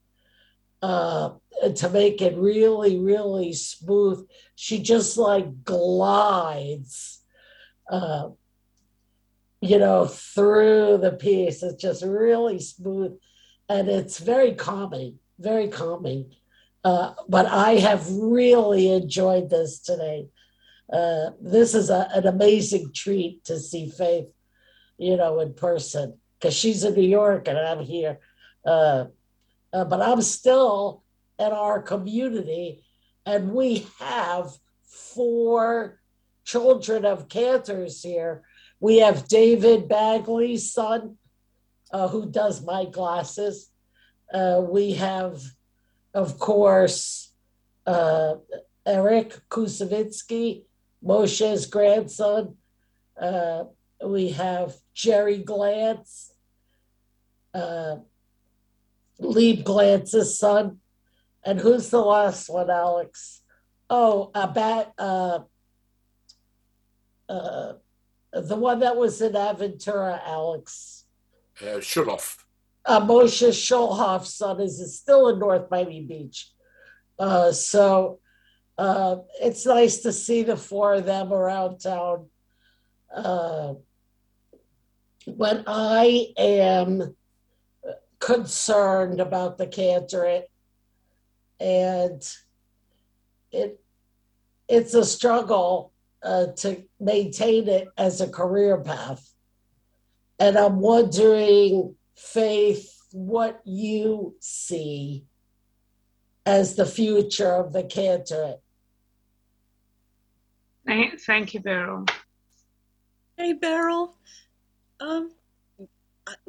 [0.81, 1.31] uh,
[1.75, 4.27] to make it really, really smooth.
[4.55, 7.23] She just like glides,
[7.89, 8.29] uh,
[9.61, 11.63] you know, through the piece.
[11.63, 13.17] It's just really smooth
[13.69, 16.33] and it's very calming, very calming.
[16.87, 20.29] Uh, but I have really enjoyed this today.
[20.99, 24.29] Uh, this is a, an amazing treat to see Faith,
[24.97, 28.19] you know, in person because she's in New York and I'm here.
[28.65, 29.07] Uh,
[29.73, 31.03] uh, but I'm still
[31.37, 32.85] in our community,
[33.25, 34.51] and we have
[34.85, 35.99] four
[36.45, 38.43] children of cantors here.
[38.79, 41.17] We have David Bagley's son,
[41.91, 43.71] uh, who does my glasses.
[44.33, 45.41] We have,
[46.17, 47.31] of course,
[47.85, 48.37] uh,
[48.87, 50.63] Eric Kusevitsky,
[51.05, 52.55] Moshe's grandson.
[53.21, 53.65] Uh,
[54.03, 56.31] we have Jerry Glantz,
[57.53, 57.97] uh,
[59.19, 60.79] Lee Glantz's son.
[61.43, 63.43] And who's the last one, Alex?
[63.87, 65.39] Oh, about uh,
[67.29, 67.73] uh,
[68.33, 71.05] the one that was in Aventura, Alex.
[71.61, 72.43] Uh, Schulhoff.
[72.87, 76.49] Uh, Moshe Schulhoff's son is still in North Miami Beach.
[77.19, 78.19] Uh, so
[78.77, 82.27] uh, it's nice to see the four of them around town.
[83.13, 83.73] Uh,
[85.25, 87.13] when I am
[88.19, 90.49] concerned about the cantorate,
[91.59, 92.23] and
[93.51, 93.81] it
[94.69, 95.91] it's a struggle
[96.23, 99.29] uh, to maintain it as a career path.
[100.39, 105.25] And I'm wondering, Faith, what you see
[106.45, 108.61] as the future of the cantorate.
[110.85, 112.05] Thank you, Beryl.
[113.37, 114.15] Hey, Beryl.
[114.99, 115.31] Um,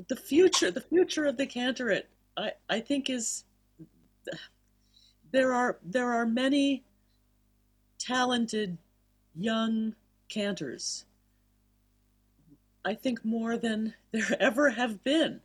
[0.09, 3.45] the future, the future of the cantorate, I, I think is
[5.33, 6.85] there are there are many
[7.99, 8.79] talented
[9.35, 9.95] young
[10.29, 11.05] cantors.
[12.85, 15.41] I think more than there ever have been.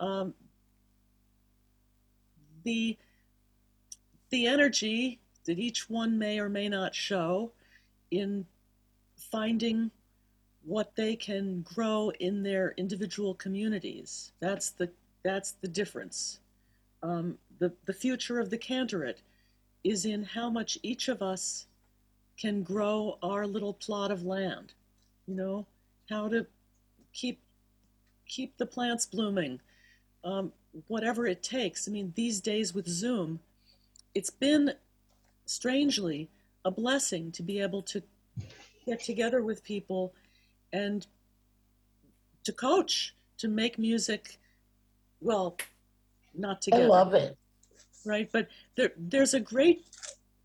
[0.00, 0.34] Um,
[2.64, 2.96] the
[4.30, 7.52] the energy that each one may or may not show
[8.10, 8.46] in
[9.16, 9.90] finding
[10.62, 14.32] what they can grow in their individual communities.
[14.40, 14.90] That's the
[15.22, 16.40] that's the difference.
[17.02, 19.22] Um, the the future of the cantorate
[19.84, 21.66] is in how much each of us
[22.38, 24.72] can grow our little plot of land.
[25.26, 25.66] You know
[26.08, 26.46] how to
[27.12, 27.40] keep
[28.26, 29.60] keep the plants blooming,
[30.24, 30.52] um,
[30.86, 31.88] whatever it takes.
[31.88, 33.40] I mean, these days with Zoom,
[34.14, 34.74] it's been
[35.46, 36.28] strangely
[36.64, 38.02] a blessing to be able to
[38.86, 40.12] get together with people
[40.72, 41.06] and
[42.44, 44.38] to coach, to make music.
[45.20, 45.56] Well,
[46.34, 46.84] not together.
[46.84, 47.36] I love it.
[48.04, 49.84] Right, but there, there's a great,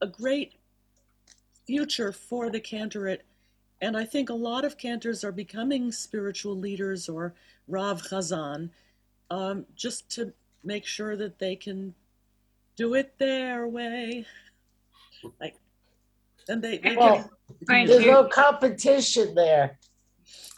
[0.01, 0.55] a great
[1.65, 3.23] future for the cantorate,
[3.81, 7.33] and I think a lot of cantors are becoming spiritual leaders or
[7.67, 8.71] Rav Chazan,
[9.29, 10.33] um, just to
[10.63, 11.93] make sure that they can
[12.75, 14.25] do it their way.
[15.39, 15.55] Like,
[16.47, 17.29] and they, they well,
[17.67, 19.79] can, there's no competition there.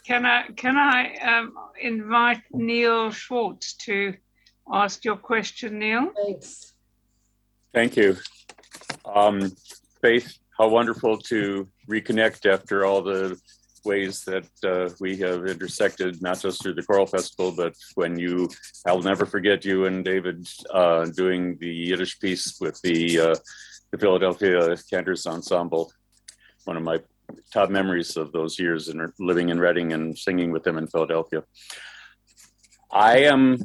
[0.04, 4.14] Can I can I um, invite Neil Schwartz to
[4.72, 6.10] ask your question, Neil?
[6.24, 6.74] Thanks.
[7.74, 8.16] Thank you.
[9.04, 9.52] Um,
[10.00, 13.38] Faith, how wonderful to reconnect after all the
[13.84, 18.48] ways that uh, we have intersected, not just through the Choral Festival, but when you,
[18.86, 23.34] I'll never forget you and David uh, doing the Yiddish piece with the, uh,
[23.90, 25.92] the Philadelphia Cantors Ensemble.
[26.64, 26.98] One of my
[27.52, 31.44] top memories of those years and living in Reading and singing with them in Philadelphia.
[32.90, 33.58] I am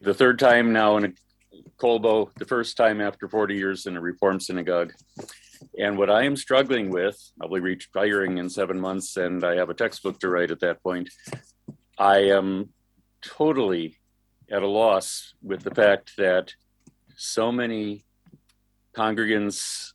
[0.00, 1.12] the third time now in a
[1.78, 4.92] Kolbo, the first time after 40 years in a Reform synagogue.
[5.78, 9.70] And what I am struggling with, I'll be retiring in seven months and I have
[9.70, 11.10] a textbook to write at that point.
[11.98, 12.70] I am
[13.22, 13.98] totally
[14.50, 16.54] at a loss with the fact that
[17.16, 18.04] so many
[18.96, 19.92] congregants,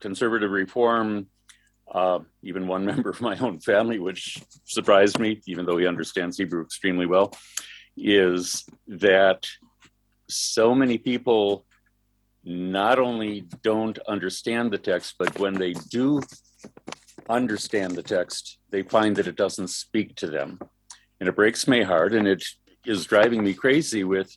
[0.00, 1.26] conservative reform,
[1.90, 6.38] uh, even one member of my own family, which surprised me, even though he understands
[6.38, 7.32] Hebrew extremely well,
[7.96, 9.46] is that
[10.28, 11.64] so many people
[12.46, 16.22] not only don't understand the text, but when they do
[17.28, 20.60] understand the text, they find that it doesn't speak to them.
[21.18, 22.44] And it breaks my heart and it
[22.84, 24.30] is driving me crazy with,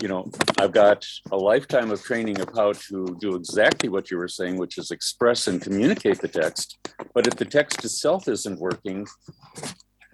[0.00, 4.16] you know, I've got a lifetime of training of how to do exactly what you
[4.18, 6.78] were saying, which is express and communicate the text.
[7.14, 9.08] But if the text itself isn't working,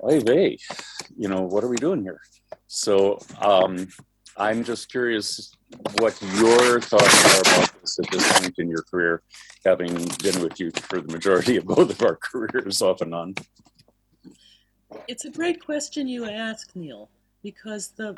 [0.02, 0.56] oy vey,
[1.18, 2.20] you know, what are we doing here?
[2.66, 3.88] So um,
[4.38, 5.52] I'm just curious
[5.98, 9.22] what your thoughts are about this at this point in your career,
[9.64, 13.34] having been with you for the majority of both of our careers off and on.
[15.08, 17.10] It's a great question you ask, Neil,
[17.42, 18.14] because the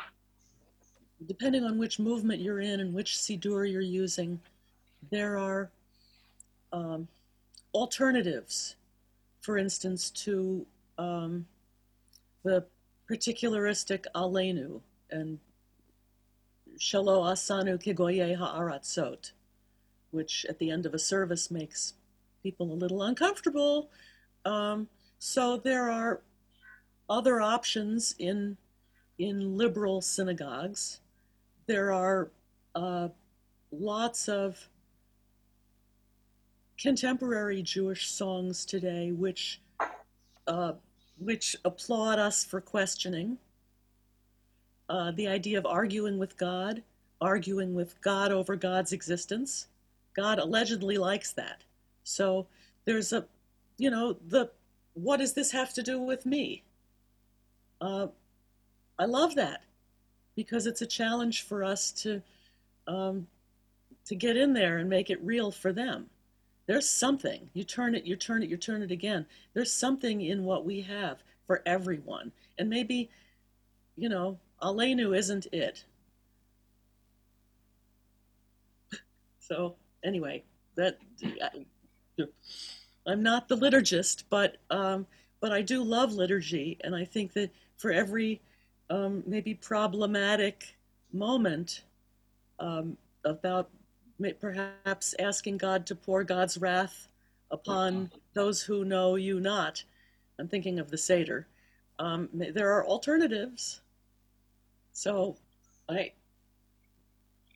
[1.27, 4.39] depending on which movement you're in and which siddur you're using,
[5.11, 5.69] there are
[6.71, 7.07] um,
[7.73, 8.75] alternatives.
[9.41, 10.65] For instance, to
[10.97, 11.45] um,
[12.43, 12.65] the
[13.09, 14.81] particularistic Aleinu
[15.11, 15.39] and
[16.79, 19.31] Shalo Asanu Kigoye Ha'aratzot,
[20.11, 21.93] which at the end of a service makes
[22.41, 23.89] people a little uncomfortable.
[24.45, 24.87] Um,
[25.19, 26.21] so there are
[27.09, 28.57] other options in
[29.17, 31.01] in liberal synagogues.
[31.67, 32.31] There are
[32.73, 33.09] uh,
[33.71, 34.69] lots of
[36.79, 39.59] contemporary Jewish songs today which
[40.47, 40.73] uh,
[41.17, 43.37] which applaud us for questioning.
[44.89, 46.81] Uh, the idea of arguing with God,
[47.21, 49.67] arguing with God over God's existence.
[50.15, 51.63] God allegedly likes that.
[52.03, 52.47] So
[52.85, 53.25] there's a,
[53.77, 54.49] you know, the
[54.95, 56.63] what does this have to do with me?
[57.79, 58.07] Uh,
[58.97, 59.63] I love that
[60.35, 62.21] because it's a challenge for us to
[62.87, 63.27] um,
[64.05, 66.09] to get in there and make it real for them.
[66.65, 67.49] There's something.
[67.53, 69.25] You turn it, you turn it, you turn it again.
[69.53, 73.09] There's something in what we have for everyone, and maybe,
[73.95, 75.83] you know, Aleinu isn't it.
[79.39, 80.43] so anyway,
[80.75, 80.99] that
[83.07, 85.07] I'm not the liturgist, but um,
[85.39, 88.41] but I do love liturgy, and I think that for every
[88.89, 90.75] um, maybe problematic
[91.13, 91.83] moment
[92.59, 93.69] um, about
[94.39, 97.07] perhaps asking God to pour God's wrath
[97.51, 99.83] upon those who know you not.
[100.37, 101.47] I'm thinking of the Seder.
[101.97, 103.81] Um, there are alternatives.
[104.99, 105.37] So
[105.87, 106.11] I,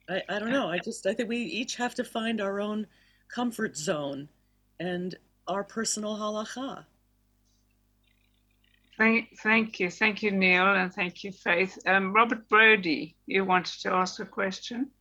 [0.10, 0.70] I, I don't know.
[0.70, 2.88] I just I think we each have to find our own
[3.28, 4.30] comfort zone
[4.80, 5.14] and
[5.50, 6.86] our personal halacha.
[8.98, 9.90] Thank, thank you.
[9.90, 11.78] Thank you, Neil, and thank you, Faith.
[11.86, 14.92] Um, Robert Brody, you wanted to ask a question?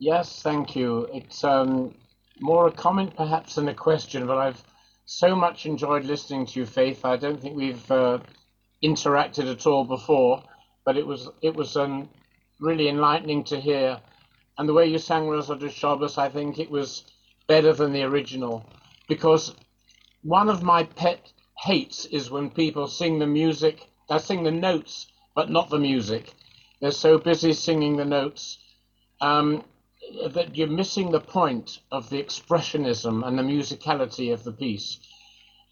[0.00, 1.06] Yes, thank you.
[1.12, 1.94] It's um,
[2.40, 4.60] more a comment perhaps than a question, but I've
[5.04, 7.04] so much enjoyed listening to you, Faith.
[7.04, 8.18] I don't think we've uh,
[8.82, 10.42] interacted at all before,
[10.84, 12.08] but it was it was um,
[12.58, 14.00] really enlightening to hear.
[14.58, 17.04] And the way you sang Raza de Shabbos, I think it was
[17.46, 18.64] better than the original,
[19.08, 19.54] because
[20.22, 25.06] one of my pet hates is when people sing the music, they sing the notes,
[25.34, 26.34] but not the music.
[26.80, 28.58] They're so busy singing the notes
[29.20, 29.64] um,
[30.30, 34.98] that you're missing the point of the expressionism and the musicality of the piece.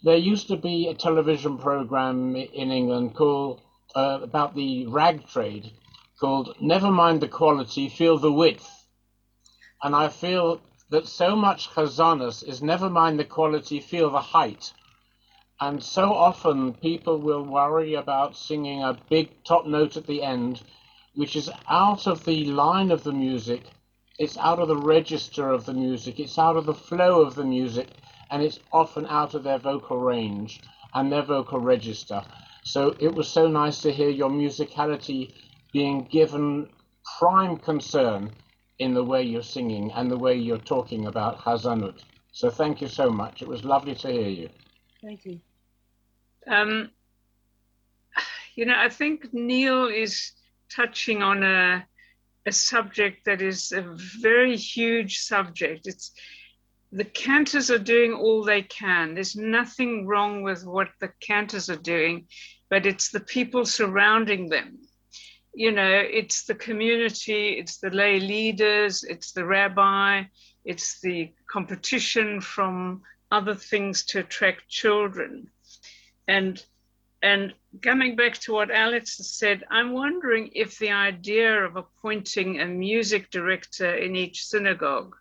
[0.03, 3.63] There used to be a television program in England called
[3.95, 5.73] uh, about the rag trade
[6.21, 8.69] called Never Mind the Quality, Feel the Width.
[9.83, 10.61] And I feel
[10.91, 14.73] that so much chazanus is never mind the quality, feel the height.
[15.61, 20.63] And so often people will worry about singing a big top note at the end,
[21.15, 23.63] which is out of the line of the music,
[24.19, 27.45] it's out of the register of the music, it's out of the flow of the
[27.45, 27.89] music,
[28.31, 30.61] and it's often out of their vocal range
[30.95, 32.23] and their vocal register.
[32.69, 35.33] So it was so nice to hear your musicality
[35.73, 36.69] being given
[37.19, 38.31] prime concern
[38.79, 42.03] in the way you're singing and the way you're talking about Hazanut.
[42.31, 43.41] So thank you so much.
[43.41, 44.51] It was lovely to hear you.
[45.03, 45.41] Thank you.
[46.47, 46.91] Um,
[48.55, 50.33] you know, I think Neil is
[50.71, 51.87] touching on a,
[52.45, 53.81] a subject that is a
[54.21, 55.87] very huge subject.
[55.87, 56.13] It's
[56.93, 59.15] the cantors are doing all they can.
[59.15, 62.27] There's nothing wrong with what the cantors are doing,
[62.71, 64.79] but it's the people surrounding them.
[65.55, 70.25] You know, it's the community, it's the lay leaders, it's the rabbi,
[70.65, 75.51] it's the competition from other things to attract children.
[76.27, 76.63] And
[77.21, 82.67] and coming back to what Alex said, I'm wondering if the idea of appointing a
[82.67, 85.17] music director in each synagogue,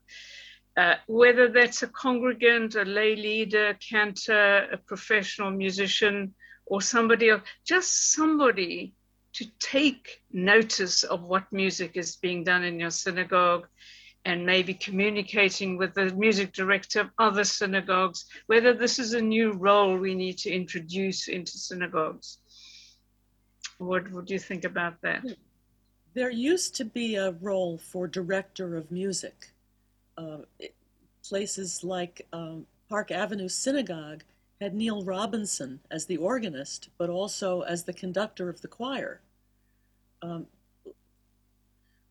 [0.77, 6.35] uh, whether that's a congregant, a lay leader, cantor, a professional musician,
[6.69, 8.93] or somebody else, just somebody
[9.33, 13.67] to take notice of what music is being done in your synagogue
[14.25, 19.53] and maybe communicating with the music director of other synagogues, whether this is a new
[19.53, 22.39] role we need to introduce into synagogues.
[23.77, 25.23] What would you think about that?
[26.13, 29.51] There used to be a role for director of music.
[30.17, 30.39] Uh,
[31.23, 34.23] places like um, Park Avenue Synagogue
[34.59, 39.21] had Neil Robinson as the organist, but also as the conductor of the choir.
[40.21, 40.47] Um,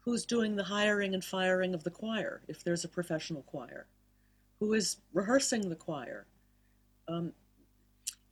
[0.00, 3.86] who's doing the hiring and firing of the choir if there's a professional choir?
[4.60, 6.26] Who is rehearsing the choir?
[7.08, 7.32] Um,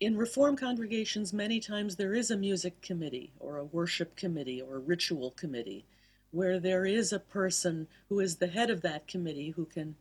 [0.00, 4.76] in Reform congregations, many times there is a music committee or a worship committee or
[4.76, 5.84] a ritual committee
[6.30, 9.94] where there is a person who is the head of that committee who can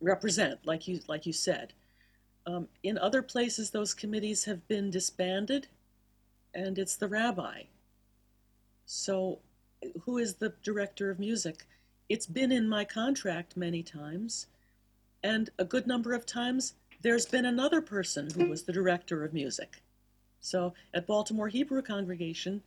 [0.00, 1.72] represent, like you, like you said.
[2.46, 5.66] Um, in other places, those committees have been disbanded,
[6.52, 7.62] and it's the rabbi.
[8.84, 9.38] So,
[10.02, 11.66] who is the director of music?
[12.08, 14.46] It's been in my contract many times,
[15.22, 19.32] and a good number of times there's been another person who was the director of
[19.32, 19.82] music.
[20.40, 22.62] So, at Baltimore Hebrew congregation,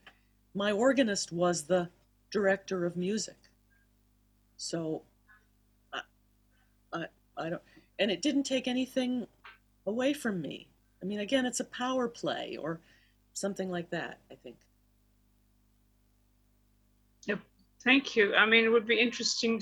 [0.55, 1.89] my organist was the
[2.31, 3.37] director of music.
[4.57, 5.03] So,
[5.93, 6.01] I,
[6.91, 7.05] I,
[7.37, 7.61] I don't,
[7.99, 9.27] and it didn't take anything
[9.87, 10.67] away from me.
[11.01, 12.81] I mean, again, it's a power play or
[13.33, 14.57] something like that, I think.
[17.25, 17.39] Yep.
[17.83, 18.35] Thank you.
[18.35, 19.61] I mean, it would be interesting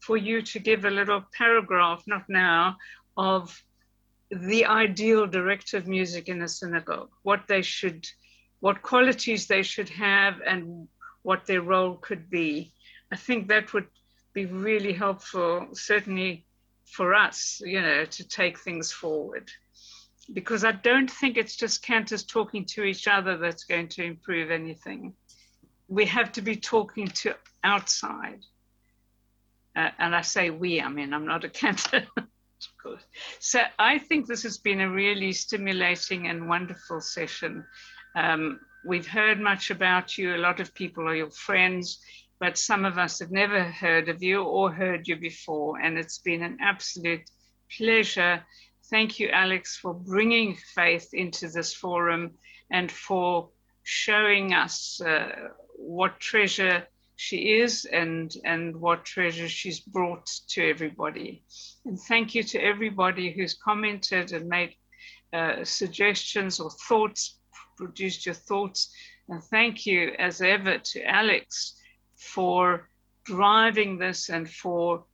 [0.00, 2.76] for you to give a little paragraph, not now,
[3.16, 3.62] of
[4.30, 8.06] the ideal director of music in a synagogue, what they should,
[8.60, 10.88] what qualities they should have, and
[11.22, 12.72] what their role could be.
[13.12, 13.88] I think that would
[14.32, 16.46] be really helpful, certainly
[16.84, 19.50] for us, you know, to take things forward.
[20.32, 24.50] Because I don't think it's just cantors talking to each other that's going to improve
[24.50, 25.14] anything.
[25.88, 27.34] We have to be talking to
[27.64, 28.44] outside.
[29.74, 32.06] Uh, and I say we, I mean, I'm not a cantor.
[33.40, 37.64] so I think this has been a really stimulating and wonderful session.
[38.14, 40.34] Um, we've heard much about you.
[40.34, 41.98] A lot of people are your friends
[42.40, 45.78] but some of us have never heard of you or heard you before.
[45.78, 47.28] And it's been an absolute
[47.76, 48.42] pleasure.
[48.90, 52.32] Thank you, Alex, for bringing faith into this forum
[52.72, 53.50] and for
[53.84, 55.30] showing us uh,
[55.76, 61.44] what treasure she is and, and what treasure she's brought to everybody.
[61.84, 64.74] And thank you to everybody who's commented and made
[65.32, 67.38] uh, suggestions or thoughts,
[67.76, 68.92] produced your thoughts.
[69.28, 71.76] And thank you, as ever, to Alex
[72.16, 72.88] for
[73.24, 75.04] driving this and for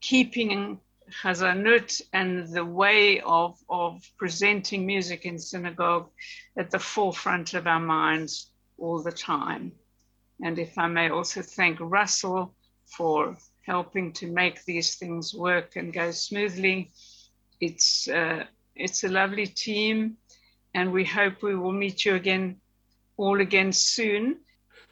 [0.00, 0.80] keeping
[1.22, 6.08] Chazanut and the way of, of presenting music in synagogue
[6.56, 9.72] at the forefront of our minds all the time.
[10.42, 12.54] And if I may also thank Russell
[12.86, 16.92] for helping to make these things work and go smoothly.
[17.60, 20.16] It's, uh, it's a lovely team,
[20.74, 22.60] and we hope we will meet you again,
[23.16, 24.38] all again soon.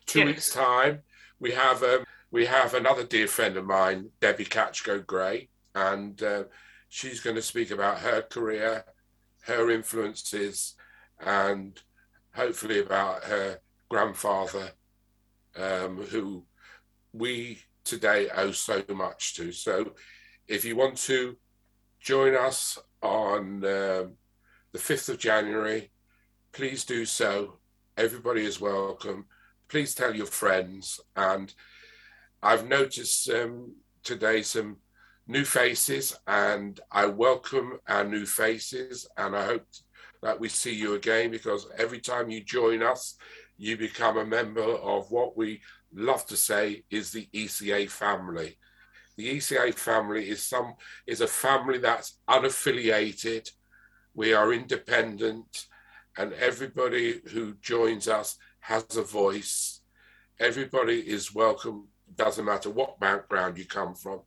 [0.06, 1.02] Two weeks' time
[1.38, 6.44] we have um, we have another dear friend of mine, Debbie Katchko-Gray, and uh,
[6.88, 8.84] she's going to speak about her career,
[9.42, 10.74] her influences,
[11.20, 11.80] and
[12.34, 14.70] hopefully about her grandfather,
[15.56, 16.44] um, who
[17.12, 19.52] we today owe so much to.
[19.52, 19.92] So,
[20.48, 21.36] if you want to
[22.00, 24.12] join us on um,
[24.72, 25.90] the 5th of January,
[26.52, 27.58] please do so.
[27.96, 29.26] Everybody is welcome
[29.68, 31.00] please tell your friends.
[31.16, 31.52] And
[32.42, 34.76] I've noticed um, today some
[35.26, 39.06] new faces, and I welcome our new faces.
[39.16, 39.66] And I hope
[40.22, 43.16] that we see you again because every time you join us,
[43.56, 45.60] you become a member of what we
[45.94, 48.58] love to say is the ECA family.
[49.16, 50.74] The ECA family is some
[51.06, 53.48] is a family that's unaffiliated.
[54.12, 55.66] We are independent,
[56.16, 59.80] and everybody who joins us has a voice.
[60.40, 61.88] Everybody is welcome.
[62.16, 64.20] Doesn't matter what background you come from.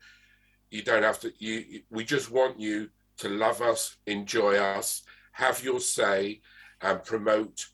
[0.69, 1.31] You don't have to.
[1.38, 1.81] You.
[1.89, 6.41] We just want you to love us, enjoy us, have your say,
[6.81, 7.68] and promote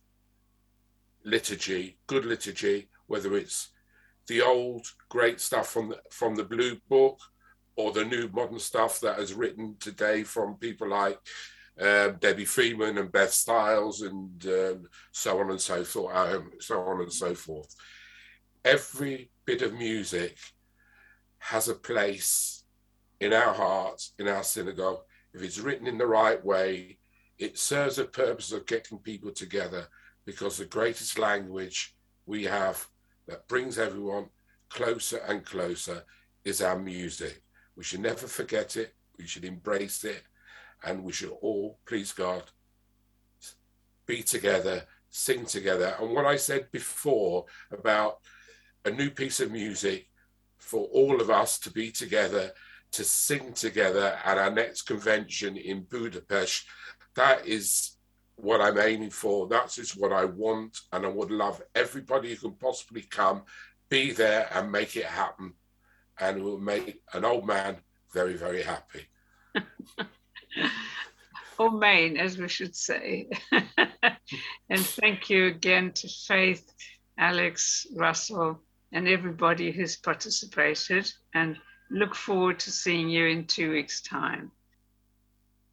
[1.25, 3.69] liturgy, good liturgy, whether it's
[4.27, 7.19] the old great stuff from the, from the Blue Book
[7.75, 11.19] or the new modern stuff that is written today from people like
[11.81, 16.81] um, Debbie Friedman and Beth Styles and um, so on and so forth, um, so
[16.81, 17.75] on and so forth.
[18.63, 20.37] Every bit of music
[21.39, 22.62] has a place
[23.23, 24.99] in our hearts, in our synagogue.
[25.33, 26.97] If it's written in the right way,
[27.37, 29.87] it serves a purpose of getting people together
[30.25, 31.95] because the greatest language
[32.25, 32.85] we have
[33.27, 34.29] that brings everyone
[34.69, 36.03] closer and closer
[36.43, 37.41] is our music.
[37.75, 38.93] We should never forget it.
[39.17, 40.23] We should embrace it
[40.83, 42.43] and we should all, please God,
[44.05, 44.83] be together
[45.13, 45.95] sing together.
[46.01, 48.17] And what I said before about
[48.83, 50.09] a new piece of music
[50.57, 52.51] for all of us to be together,
[52.93, 56.65] to sing together at our next convention in Budapest,
[57.15, 57.97] that is
[58.35, 59.47] what I'm aiming for.
[59.47, 60.79] That is what I want.
[60.91, 63.43] And I would love everybody who can possibly come,
[63.89, 65.53] be there and make it happen.
[66.19, 67.77] And it will make an old man
[68.13, 69.07] very, very happy.
[71.57, 73.29] or Maine, as we should say.
[73.51, 76.71] and thank you again to Faith,
[77.17, 78.61] Alex, Russell,
[78.91, 81.11] and everybody who's participated.
[81.33, 81.57] And
[81.93, 84.51] look forward to seeing you in two weeks' time.